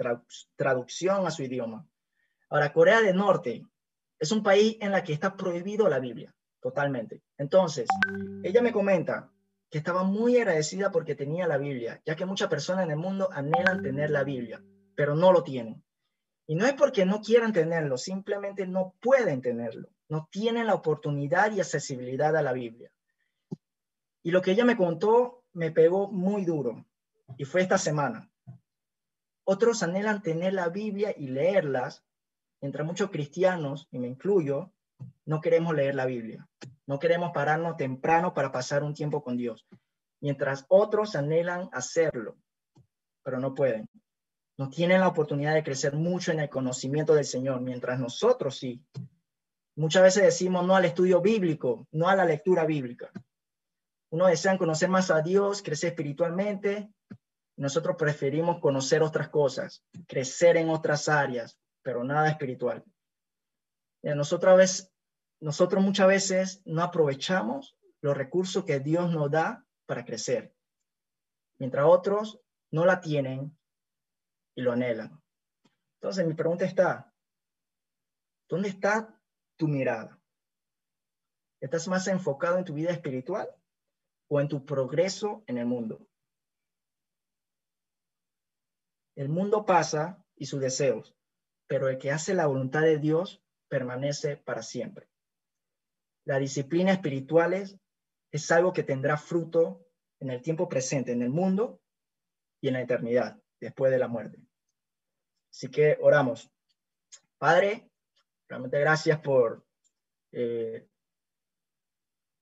traducción 0.55 1.25
a 1.25 1.31
su 1.31 1.43
idioma. 1.43 1.87
Ahora, 2.49 2.73
Corea 2.73 3.01
del 3.01 3.15
Norte 3.15 3.65
es 4.19 4.31
un 4.31 4.43
país 4.43 4.77
en 4.79 4.93
el 4.93 5.03
que 5.03 5.13
está 5.13 5.35
prohibido 5.35 5.87
la 5.89 5.99
Biblia 5.99 6.33
totalmente. 6.65 7.21
Entonces, 7.37 7.87
ella 8.41 8.59
me 8.59 8.71
comenta 8.71 9.31
que 9.69 9.77
estaba 9.77 10.03
muy 10.03 10.37
agradecida 10.37 10.91
porque 10.91 11.13
tenía 11.13 11.47
la 11.47 11.59
Biblia, 11.59 12.01
ya 12.03 12.15
que 12.15 12.25
muchas 12.25 12.49
personas 12.49 12.85
en 12.85 12.91
el 12.91 12.97
mundo 12.97 13.29
anhelan 13.31 13.83
tener 13.83 14.09
la 14.09 14.23
Biblia, 14.23 14.63
pero 14.95 15.15
no 15.15 15.31
lo 15.31 15.43
tienen. 15.43 15.83
Y 16.47 16.55
no 16.55 16.65
es 16.65 16.73
porque 16.73 17.05
no 17.05 17.21
quieran 17.21 17.53
tenerlo, 17.53 17.99
simplemente 17.99 18.65
no 18.65 18.95
pueden 18.99 19.43
tenerlo, 19.43 19.89
no 20.09 20.27
tienen 20.31 20.65
la 20.65 20.73
oportunidad 20.73 21.51
y 21.51 21.59
accesibilidad 21.59 22.35
a 22.35 22.41
la 22.41 22.53
Biblia. 22.53 22.91
Y 24.23 24.31
lo 24.31 24.41
que 24.41 24.51
ella 24.51 24.65
me 24.65 24.75
contó 24.75 25.43
me 25.53 25.69
pegó 25.69 26.11
muy 26.11 26.45
duro, 26.45 26.83
y 27.37 27.45
fue 27.45 27.61
esta 27.61 27.77
semana. 27.77 28.29
Otros 29.43 29.83
anhelan 29.83 30.21
tener 30.21 30.53
la 30.53 30.69
Biblia 30.69 31.13
y 31.15 31.27
leerlas, 31.27 32.03
mientras 32.61 32.85
muchos 32.85 33.11
cristianos, 33.11 33.87
y 33.91 33.99
me 33.99 34.07
incluyo, 34.07 34.71
no 35.25 35.41
queremos 35.41 35.75
leer 35.75 35.95
la 35.95 36.05
Biblia. 36.05 36.47
No 36.87 36.99
queremos 36.99 37.31
pararnos 37.31 37.77
temprano 37.77 38.33
para 38.33 38.51
pasar 38.51 38.83
un 38.83 38.93
tiempo 38.93 39.23
con 39.23 39.37
Dios, 39.37 39.65
mientras 40.21 40.65
otros 40.69 41.15
anhelan 41.15 41.69
hacerlo, 41.71 42.37
pero 43.23 43.39
no 43.39 43.53
pueden. 43.53 43.89
No 44.57 44.69
tienen 44.69 45.01
la 45.01 45.09
oportunidad 45.09 45.53
de 45.53 45.63
crecer 45.63 45.95
mucho 45.95 46.31
en 46.31 46.39
el 46.39 46.49
conocimiento 46.49 47.13
del 47.13 47.25
Señor, 47.25 47.61
mientras 47.61 47.99
nosotros 47.99 48.57
sí. 48.57 48.81
Muchas 49.75 50.03
veces 50.03 50.23
decimos 50.23 50.65
no 50.65 50.75
al 50.75 50.85
estudio 50.85 51.21
bíblico, 51.21 51.87
no 51.91 52.07
a 52.07 52.15
la 52.15 52.23
lectura 52.23 52.65
bíblica. 52.65 53.11
Uno 54.11 54.27
desea 54.27 54.57
conocer 54.57 54.87
más 54.87 55.11
a 55.11 55.21
Dios, 55.21 55.61
crecer 55.61 55.89
espiritualmente. 55.89 56.89
Nosotros 57.57 57.95
preferimos 57.97 58.59
conocer 58.59 59.01
otras 59.01 59.29
cosas, 59.29 59.83
crecer 60.07 60.57
en 60.57 60.69
otras 60.69 61.07
áreas, 61.07 61.57
pero 61.81 62.03
nada 62.03 62.29
espiritual. 62.29 62.83
Nosotros, 64.03 64.53
a 64.53 64.55
veces, 64.55 64.93
nosotros 65.39 65.83
muchas 65.83 66.07
veces 66.07 66.61
no 66.65 66.83
aprovechamos 66.83 67.77
los 68.01 68.15
recursos 68.15 68.65
que 68.65 68.79
Dios 68.79 69.09
nos 69.11 69.31
da 69.31 69.65
para 69.85 70.05
crecer, 70.05 70.53
mientras 71.57 71.85
otros 71.85 72.39
no 72.71 72.85
la 72.85 72.99
tienen 72.99 73.57
y 74.55 74.61
lo 74.61 74.73
anhelan. 74.73 75.21
Entonces, 75.95 76.27
mi 76.27 76.33
pregunta 76.33 76.65
está, 76.65 77.11
¿dónde 78.47 78.69
está 78.69 79.19
tu 79.55 79.67
mirada? 79.67 80.19
¿Estás 81.61 81.87
más 81.87 82.07
enfocado 82.07 82.57
en 82.57 82.65
tu 82.65 82.73
vida 82.73 82.91
espiritual 82.91 83.49
o 84.27 84.41
en 84.41 84.47
tu 84.47 84.65
progreso 84.65 85.43
en 85.47 85.57
el 85.57 85.65
mundo? 85.65 86.07
El 89.15 89.29
mundo 89.29 89.65
pasa 89.65 90.23
y 90.35 90.45
sus 90.45 90.59
deseos, 90.59 91.15
pero 91.67 91.87
el 91.87 91.97
que 91.97 92.11
hace 92.11 92.33
la 92.33 92.47
voluntad 92.47 92.81
de 92.81 92.97
Dios 92.97 93.41
permanece 93.67 94.37
para 94.37 94.61
siempre. 94.61 95.09
La 96.25 96.37
disciplina 96.39 96.91
espiritual 96.91 97.53
es 98.31 98.51
algo 98.51 98.73
que 98.73 98.83
tendrá 98.83 99.17
fruto 99.17 99.85
en 100.19 100.29
el 100.29 100.41
tiempo 100.41 100.67
presente, 100.67 101.11
en 101.11 101.21
el 101.21 101.29
mundo 101.29 101.81
y 102.61 102.67
en 102.67 102.73
la 102.73 102.81
eternidad, 102.81 103.39
después 103.59 103.91
de 103.91 103.99
la 103.99 104.07
muerte. 104.07 104.39
Así 105.51 105.69
que 105.69 105.97
oramos. 106.01 106.51
Padre, 107.37 107.89
realmente 108.47 108.79
gracias 108.79 109.19
por 109.19 109.65
eh, 110.31 110.87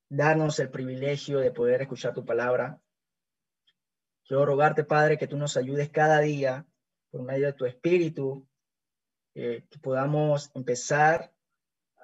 darnos 0.10 0.60
el 0.60 0.70
privilegio 0.70 1.40
de 1.40 1.52
poder 1.52 1.82
escuchar 1.82 2.14
tu 2.14 2.26
palabra. 2.26 2.82
Quiero 4.26 4.46
rogarte, 4.46 4.84
Padre, 4.84 5.18
que 5.18 5.28
tú 5.28 5.38
nos 5.38 5.58
ayudes 5.58 5.90
cada 5.90 6.20
día 6.20 6.66
por 7.12 7.24
medio 7.24 7.48
de 7.48 7.54
tu 7.54 7.66
espíritu 7.66 8.48
eh, 9.36 9.66
que 9.70 9.80
podamos 9.80 10.52
empezar 10.54 11.34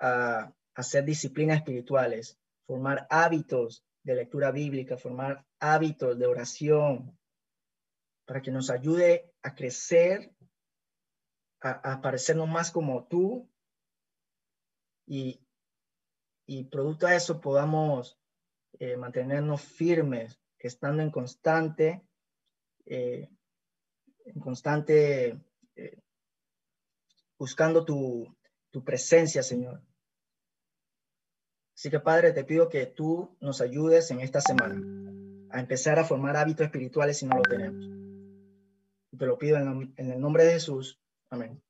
a 0.01 0.53
hacer 0.75 1.05
disciplinas 1.05 1.57
espirituales, 1.57 2.39
formar 2.65 3.07
hábitos 3.09 3.85
de 4.03 4.15
lectura 4.15 4.51
bíblica, 4.51 4.97
formar 4.97 5.45
hábitos 5.59 6.17
de 6.17 6.25
oración, 6.25 7.17
para 8.25 8.41
que 8.41 8.51
nos 8.51 8.69
ayude 8.69 9.33
a 9.41 9.55
crecer, 9.55 10.31
a, 11.61 12.01
parecernos 12.01 12.47
más 12.47 12.71
como 12.71 13.05
tú. 13.07 13.49
Y, 15.07 15.41
y 16.45 16.65
producto 16.65 17.07
de 17.07 17.15
eso 17.15 17.41
podamos 17.41 18.19
eh, 18.79 18.97
mantenernos 18.97 19.61
firmes, 19.61 20.39
estando 20.59 21.01
en 21.01 21.09
constante, 21.09 22.03
eh, 22.89 23.29
en 24.25 24.39
constante 24.41 25.39
buscando 27.39 27.85
tu, 27.85 28.35
presencia, 28.83 29.41
Señor. 29.41 29.81
Así 31.75 31.89
que, 31.89 31.99
Padre, 31.99 32.33
te 32.33 32.43
pido 32.43 32.69
que 32.69 32.85
tú 32.85 33.35
nos 33.39 33.61
ayudes 33.61 34.11
en 34.11 34.19
esta 34.19 34.41
semana 34.41 34.81
a 35.49 35.59
empezar 35.59 35.97
a 35.97 36.03
formar 36.03 36.35
hábitos 36.35 36.65
espirituales 36.65 37.17
si 37.17 37.25
no 37.25 37.37
lo 37.37 37.43
tenemos. 37.43 37.89
Te 39.17 39.25
lo 39.25 39.37
pido 39.37 39.57
en 39.57 39.93
el 39.97 40.19
nombre 40.19 40.43
de 40.43 40.53
Jesús. 40.53 40.99
Amén. 41.29 41.61